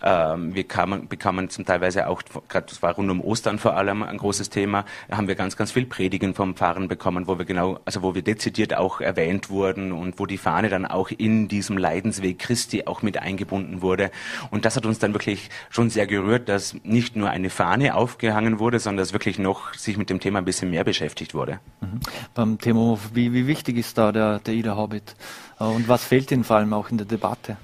[0.00, 4.18] wir kamen, bekamen zum Teilweise auch, gerade das war rund um Ostern vor allem ein
[4.18, 8.02] großes Thema, haben wir ganz, ganz viel Predigen vom Pfarren bekommen, wo wir genau, also
[8.02, 12.38] wo wir dezidiert auch erwähnt wurden und wo die Fahne dann auch in diesem Leidensweg
[12.38, 14.10] Christi auch mit eingebunden wurde.
[14.50, 18.58] Und das hat uns dann wirklich schon sehr gerührt, dass nicht nur eine Fahne aufgehangen
[18.58, 21.60] wurde, sondern dass wirklich noch sich mit dem Thema ein bisschen mehr beschäftigt wurde.
[21.80, 22.00] Mhm.
[22.34, 25.14] Beim Thema, wie, wie wichtig ist da der, der Ida Hobbit?
[25.58, 27.56] Und was fehlt Ihnen vor allem auch in der Debatte?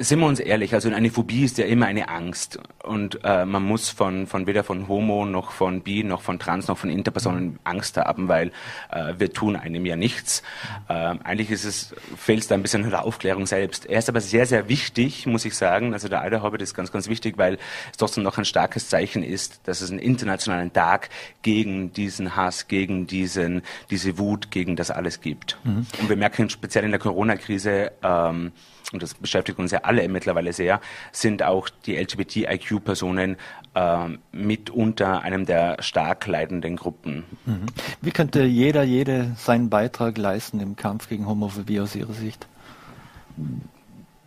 [0.00, 3.62] Sind wir uns ehrlich, also eine Phobie ist ja immer eine Angst und äh, man
[3.62, 7.58] muss von, von weder von Homo noch von Bi noch von Trans noch von Interpersonen
[7.64, 8.50] Angst haben, weil
[8.90, 10.42] äh, wir tun einem ja nichts.
[10.88, 13.86] Äh, eigentlich ist es fehlt es da ein bisschen an der Aufklärung selbst.
[13.86, 15.92] Er ist aber sehr sehr wichtig, muss ich sagen.
[15.92, 17.58] Also der Alter Hobbit ist ganz ganz wichtig, weil
[17.90, 21.10] es trotzdem noch ein starkes Zeichen ist, dass es einen internationalen Tag
[21.42, 25.58] gegen diesen Hass, gegen diesen diese Wut, gegen das alles gibt.
[25.64, 25.86] Mhm.
[26.00, 28.52] Und wir merken speziell in der Corona-Krise ähm,
[28.92, 30.80] und das beschäftigt uns ja alle mittlerweile sehr,
[31.12, 33.36] sind auch die LGBTIQ-Personen
[33.74, 37.24] äh, mitunter einem der stark leidenden Gruppen.
[37.46, 37.66] Mhm.
[38.00, 42.46] Wie könnte jeder, jede seinen Beitrag leisten im Kampf gegen Homophobie aus Ihrer Sicht?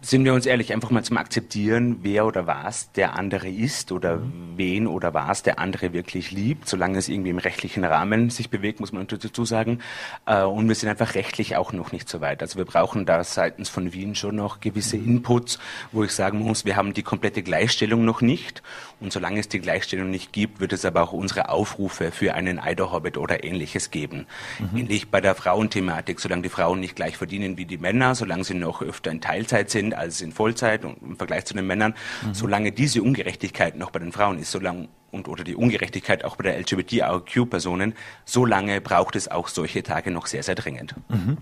[0.04, 4.18] Sind wir uns ehrlich, einfach mal zum Akzeptieren, wer oder was der andere ist oder
[4.18, 4.54] mhm.
[4.58, 8.82] wen oder was der andere wirklich liebt, solange es irgendwie im rechtlichen Rahmen sich bewegt,
[8.82, 9.80] muss man dazu sagen.
[10.26, 12.42] Äh, und wir sind einfach rechtlich auch noch nicht so weit.
[12.42, 15.08] Also wir brauchen da seitens von Wien schon noch gewisse mhm.
[15.08, 15.58] Inputs,
[15.94, 18.62] wo ich sagen muss, wir haben die komplette Gleichstellung noch nicht.
[19.00, 22.60] Und solange es die Gleichstellung nicht gibt, wird es aber auch unsere Aufrufe für einen
[22.60, 24.28] Eiderhobbit oder ähnliches geben.
[24.60, 24.78] Mhm.
[24.78, 28.54] Ähnlich bei der Frauenthematik, solange die Frauen nicht gleich verdienen wie die Männer, solange sie
[28.54, 32.34] noch öfter in Teilzeit sind, als in Vollzeit und im Vergleich zu den Männern, mhm.
[32.34, 36.44] solange diese Ungerechtigkeit noch bei den Frauen ist, solange und oder die Ungerechtigkeit auch bei
[36.44, 37.94] der LGBTIQ-Personen,
[38.26, 40.96] solange braucht es auch solche Tage noch sehr, sehr dringend.
[41.08, 41.38] Mhm.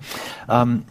[0.50, 0.84] Ähm,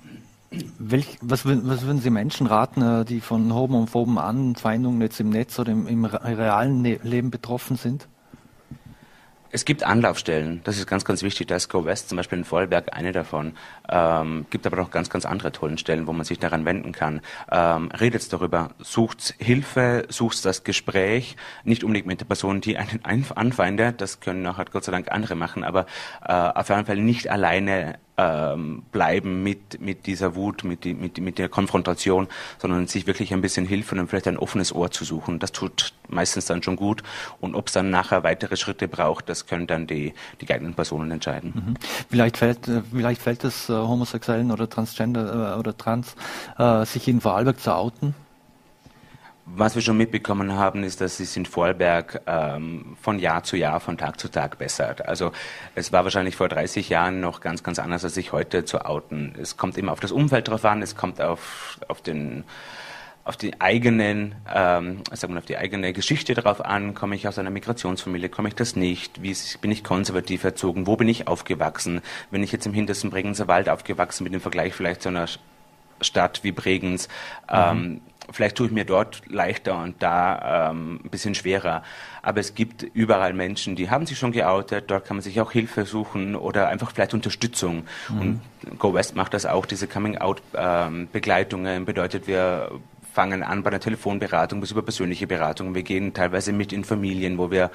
[0.79, 5.59] welch, was, was, würden Sie Menschen raten, äh, die von homophoben Anfeindungen jetzt im Netz
[5.59, 8.09] oder im, im realen ne-, Leben betroffen sind?
[9.53, 11.49] Es gibt Anlaufstellen, das ist ganz, ganz wichtig.
[11.49, 13.55] Da ist Go West zum Beispiel in Vorarlberg eine davon.
[13.91, 17.21] Ähm, gibt aber noch ganz, ganz andere tollen Stellen, wo man sich daran wenden kann.
[17.51, 23.01] Ähm, redet darüber, sucht Hilfe, sucht das Gespräch, nicht unbedingt mit der Person, die einen
[23.35, 25.87] anfeindet, das können nachher Gott sei Dank andere machen, aber
[26.25, 31.19] äh, auf jeden Fall nicht alleine ähm, bleiben mit, mit dieser Wut, mit, die, mit,
[31.19, 32.29] mit der Konfrontation,
[32.59, 35.39] sondern sich wirklich ein bisschen Hilfe und vielleicht ein offenes Ohr zu suchen.
[35.39, 37.03] Das tut meistens dann schon gut.
[37.41, 41.11] Und ob es dann nachher weitere Schritte braucht, das können dann die, die geeigneten Personen
[41.11, 41.53] entscheiden.
[41.55, 41.75] Mhm.
[42.11, 46.15] Vielleicht fällt, äh, vielleicht fällt es äh, Homosexuellen oder Transgender äh, oder Trans,
[46.59, 48.15] äh, sich in Vorarlberg zu outen?
[49.57, 53.81] Was wir schon mitbekommen haben, ist, dass es in Vorarlberg ähm, von Jahr zu Jahr,
[53.81, 55.09] von Tag zu Tag bessert.
[55.09, 55.33] Also
[55.75, 59.35] es war wahrscheinlich vor 30 Jahren noch ganz, ganz anders, als sich heute zu outen.
[59.41, 62.45] Es kommt immer auf das Umfeld drauf an, es kommt auf, auf den
[63.25, 66.95] auf die eigenen, ähm, sagen wir, auf die eigene Geschichte drauf an.
[66.95, 68.29] Komme ich aus einer Migrationsfamilie?
[68.29, 69.23] Komme ich das nicht?
[69.23, 70.87] Wie bin ich konservativ erzogen?
[70.87, 72.01] Wo bin ich aufgewachsen?
[72.31, 75.27] Wenn ich jetzt im hintersten Bregenzer Wald aufgewachsen bin, im Vergleich vielleicht zu einer
[76.01, 77.09] Stadt wie Bregenz,
[77.51, 77.55] mhm.
[77.55, 78.01] ähm,
[78.33, 81.83] Vielleicht tue ich mir dort leichter und da ähm, ein bisschen schwerer.
[82.23, 84.91] Aber es gibt überall Menschen, die haben sich schon geoutet.
[84.91, 87.85] Dort kann man sich auch Hilfe suchen oder einfach vielleicht Unterstützung.
[88.09, 88.21] Mhm.
[88.21, 91.77] Und Go West macht das auch, diese Coming-out-Begleitungen.
[91.79, 92.71] Ähm, bedeutet, wir
[93.13, 95.75] fangen an bei der Telefonberatung bis über persönliche Beratung.
[95.75, 97.71] Wir gehen teilweise mit in Familien, wo wir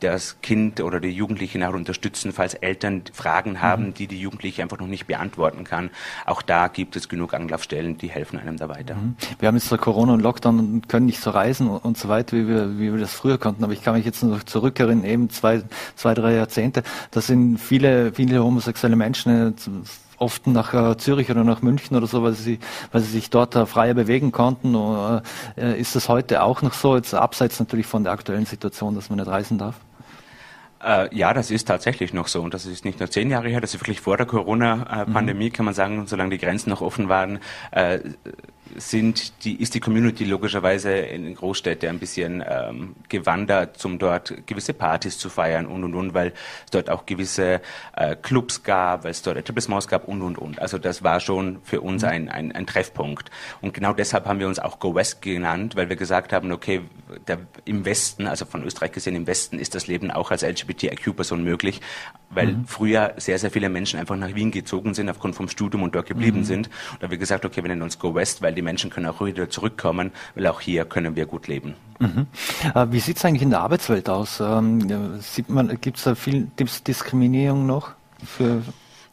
[0.00, 3.94] das Kind oder die Jugendliche nachher unterstützen, falls Eltern Fragen haben, mhm.
[3.94, 5.90] die die Jugendliche einfach noch nicht beantworten kann.
[6.26, 8.94] Auch da gibt es genug Anlaufstellen, die helfen einem da weiter.
[8.94, 9.16] Mhm.
[9.38, 12.36] Wir haben jetzt so Corona und Lockdown und können nicht so reisen und so weiter,
[12.36, 13.64] wie wir, wie wir das früher konnten.
[13.64, 15.62] Aber ich kann mich jetzt noch zurückerinnern, eben zwei,
[15.96, 16.82] zwei, drei Jahrzehnte.
[17.10, 19.54] Da sind viele, viele homosexuelle Menschen
[20.18, 22.58] oft nach äh, Zürich oder nach München oder so, weil sie,
[22.92, 24.74] weil sie sich dort äh, freier bewegen konnten.
[24.74, 25.22] Oder,
[25.56, 29.10] äh, ist das heute auch noch so, jetzt abseits natürlich von der aktuellen Situation, dass
[29.10, 29.76] man nicht reisen darf?
[30.82, 32.42] Äh, ja, das ist tatsächlich noch so.
[32.42, 35.52] Und das ist nicht nur zehn Jahre her, das ist wirklich vor der Corona-Pandemie, mhm.
[35.52, 37.40] kann man sagen, solange die Grenzen noch offen waren,
[37.72, 37.98] äh,
[38.76, 44.46] sind die, ist die Community logischerweise in den Großstädten ein bisschen ähm, gewandert, um dort
[44.46, 46.28] gewisse Partys zu feiern und und und, weil
[46.64, 47.60] es dort auch gewisse
[47.96, 50.60] äh, Clubs gab, weil es dort Etablissements gab und und und.
[50.60, 52.08] Also das war schon für uns mhm.
[52.08, 53.30] ein, ein, ein Treffpunkt.
[53.60, 56.82] Und genau deshalb haben wir uns auch Go West genannt, weil wir gesagt haben, okay,
[57.26, 61.42] der, im Westen, also von Österreich gesehen im Westen, ist das Leben auch als LGBTIQ-Person
[61.42, 61.80] möglich,
[62.30, 62.66] weil mhm.
[62.66, 66.06] früher sehr, sehr viele Menschen einfach nach Wien gezogen sind aufgrund vom Studium und dort
[66.06, 66.44] geblieben mhm.
[66.44, 66.66] sind.
[66.92, 69.06] Und da haben wir gesagt, okay, wir nennen uns Go West, weil die Menschen können
[69.06, 71.74] auch wieder zurückkommen, weil auch hier können wir gut leben.
[71.98, 72.26] Mhm.
[72.74, 74.40] Äh, wie sieht es eigentlich in der Arbeitswelt aus?
[74.40, 74.86] Ähm,
[75.80, 76.48] Gibt es da viel
[76.86, 77.92] Diskriminierung noch
[78.24, 78.62] für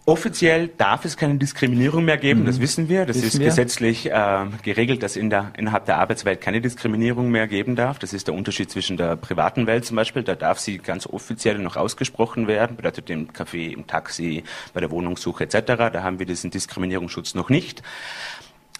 [0.07, 2.45] Offiziell darf es keine Diskriminierung mehr geben, mhm.
[2.45, 3.07] das wissen wir.
[3.07, 3.47] Das wissen ist wir?
[3.47, 7.97] gesetzlich äh, geregelt, dass in der, innerhalb der Arbeitswelt keine Diskriminierung mehr geben darf.
[7.97, 10.21] Das ist der Unterschied zwischen der privaten Welt zum Beispiel.
[10.21, 14.43] Da darf sie ganz offiziell noch ausgesprochen werden, bedeutet im Café, im Taxi,
[14.75, 15.89] bei der Wohnungssuche etc.
[15.91, 17.81] Da haben wir diesen Diskriminierungsschutz noch nicht.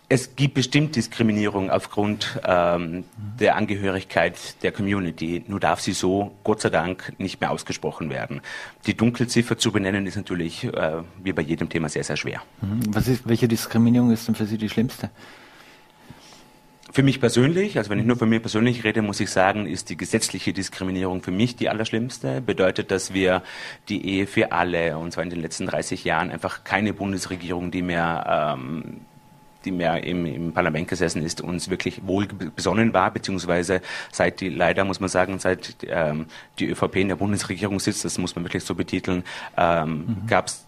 [0.08, 3.06] Es gibt bestimmt Diskriminierung aufgrund ähm,
[3.40, 5.44] der Angehörigkeit der Community.
[5.48, 8.42] Nur darf sie so, Gott sei Dank, nicht mehr ausgesprochen werden.
[8.86, 12.44] Die Dunkelziffer zu benennen ist natürlich, äh, wie bei jedem Thema, sehr, sehr schwer.
[12.62, 12.94] Mhm.
[12.96, 15.10] Ist, welche Diskriminierung ist denn für Sie die schlimmste?
[16.92, 19.90] Für mich persönlich, also wenn ich nur von mir persönlich rede, muss ich sagen, ist
[19.90, 22.42] die gesetzliche Diskriminierung für mich die allerschlimmste.
[22.42, 23.42] Bedeutet, dass wir
[23.90, 27.82] die Ehe für alle, und zwar in den letzten 30 Jahren, einfach keine Bundesregierung, die
[27.82, 29.02] mehr ähm,
[29.66, 34.50] die mehr im, im Parlament gesessen ist, uns wirklich wohl besonnen war, beziehungsweise seit die,
[34.50, 36.28] leider muss man sagen, seit ähm,
[36.60, 39.24] die ÖVP in der Bundesregierung sitzt, das muss man wirklich so betiteln,
[39.58, 40.28] ähm, mhm.
[40.28, 40.66] gab es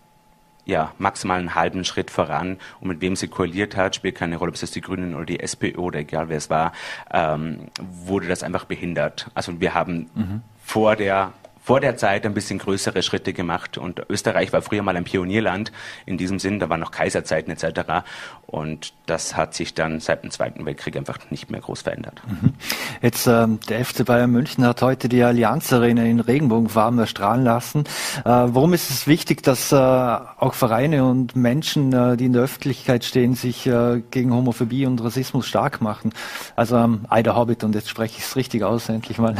[0.68, 2.58] ja, maximal einen halben Schritt voran.
[2.82, 5.40] Und mit wem sie koaliert hat, spielt keine Rolle, ob es die Grünen oder die
[5.40, 6.74] SPÖ oder egal wer es war,
[7.12, 9.32] ähm, wurde das einfach behindert.
[9.34, 10.42] Also wir haben mhm.
[10.62, 11.32] vor der
[11.68, 13.78] vor der Zeit ein bisschen größere Schritte gemacht.
[13.78, 15.74] Und Österreich war früher mal ein Pionierland
[16.06, 16.62] in diesem Sinn.
[16.62, 18.06] Da waren noch Kaiserzeiten etc.
[18.46, 22.22] Und das hat sich dann seit dem Zweiten Weltkrieg einfach nicht mehr groß verändert.
[22.26, 22.54] Mhm.
[23.02, 27.82] Jetzt ähm, der FC Bayern München hat heute die Allianz Arena in Regenbogenfarben erstrahlen lassen.
[28.20, 32.44] Äh, warum ist es wichtig, dass äh, auch Vereine und Menschen, äh, die in der
[32.44, 36.14] Öffentlichkeit stehen, sich äh, gegen Homophobie und Rassismus stark machen?
[36.56, 39.36] Also ähm, Ida Hobbit, und jetzt spreche ich es richtig aus, endlich mal.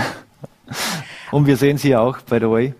[1.32, 2.74] Und wir sehen sie auch, by the way.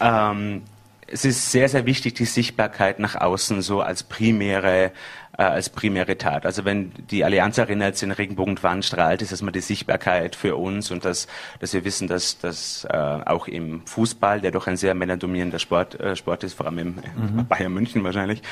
[0.00, 0.62] Ähm,
[1.06, 4.92] es ist sehr, sehr wichtig, die Sichtbarkeit nach außen so als primäre
[5.38, 6.44] äh, als primäre Tat.
[6.44, 10.56] Also wenn die Allianz Arena jetzt den Regenbogenfahnen strahlt, ist das mal die Sichtbarkeit für
[10.56, 11.28] uns und dass,
[11.60, 15.98] dass wir wissen, dass, dass äh, auch im Fußball, der doch ein sehr männerdominierender Sport,
[16.00, 17.46] äh, Sport ist, vor allem im mhm.
[17.48, 18.42] Bayern München wahrscheinlich,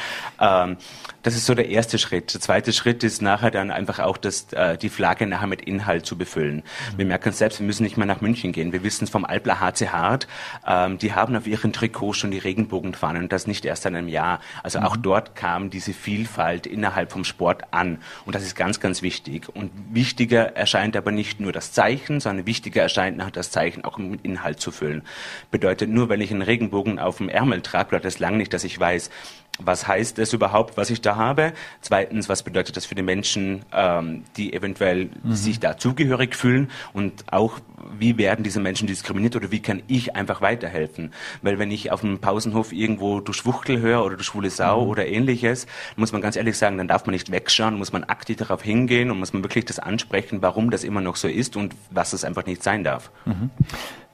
[0.40, 0.76] ähm,
[1.22, 2.32] das ist so der erste Schritt.
[2.32, 6.06] Der zweite Schritt ist nachher dann einfach auch, das, äh, die Flagge nachher mit Inhalt
[6.06, 6.56] zu befüllen.
[6.92, 6.98] Mhm.
[6.98, 8.72] Wir merken es selbst, wir müssen nicht mehr nach München gehen.
[8.72, 10.28] Wir wissen es vom Albler HC Hart,
[10.64, 14.06] ähm, die haben auf ihren Trikots schon die Regenbogenfahnen und das nicht erst in einem
[14.06, 14.38] Jahr.
[14.62, 14.86] Also mhm.
[14.86, 17.98] auch dort kam diese Vielfalt innerhalb vom Sport an.
[18.24, 19.48] Und das ist ganz, ganz wichtig.
[19.54, 23.98] Und wichtiger erscheint aber nicht nur das Zeichen, sondern wichtiger erscheint nachher das Zeichen auch
[23.98, 25.02] mit Inhalt zu füllen.
[25.50, 28.64] Bedeutet, nur weil ich einen Regenbogen auf dem Ärmel trage, bedeutet das lang nicht, dass
[28.64, 29.10] ich weiß,
[29.58, 31.52] was heißt es überhaupt, was ich da habe?
[31.80, 35.34] Zweitens, was bedeutet das für die Menschen, ähm, die eventuell mhm.
[35.34, 36.70] sich da zugehörig fühlen?
[36.92, 37.58] Und auch,
[37.98, 41.12] wie werden diese Menschen diskriminiert oder wie kann ich einfach weiterhelfen?
[41.42, 44.90] Weil wenn ich auf dem Pausenhof irgendwo du Schwuchtel höre oder du schwule Sau mhm.
[44.90, 48.36] oder ähnliches, muss man ganz ehrlich sagen, dann darf man nicht wegschauen, muss man aktiv
[48.36, 51.74] darauf hingehen und muss man wirklich das ansprechen, warum das immer noch so ist und
[51.90, 53.10] was es einfach nicht sein darf.
[53.24, 53.50] Mhm.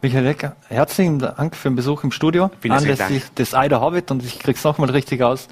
[0.02, 2.50] Michael Lecker, herzlichen Dank für den Besuch im Studio.
[2.58, 3.36] Vielen Anlässlich Dank.
[3.36, 5.46] des Eider Hobbit und ich krieg's nochmal richtig aus.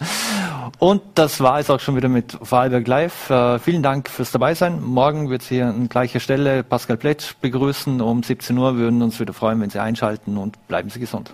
[0.81, 3.31] Und das war es auch schon wieder mit Vorarlberg Live.
[3.31, 4.83] Äh, vielen Dank fürs Dabeisein.
[4.83, 8.01] Morgen wird Sie an gleicher Stelle Pascal Pletsch begrüßen.
[8.01, 11.33] Um 17 Uhr würden uns wieder freuen, wenn Sie einschalten und bleiben Sie gesund.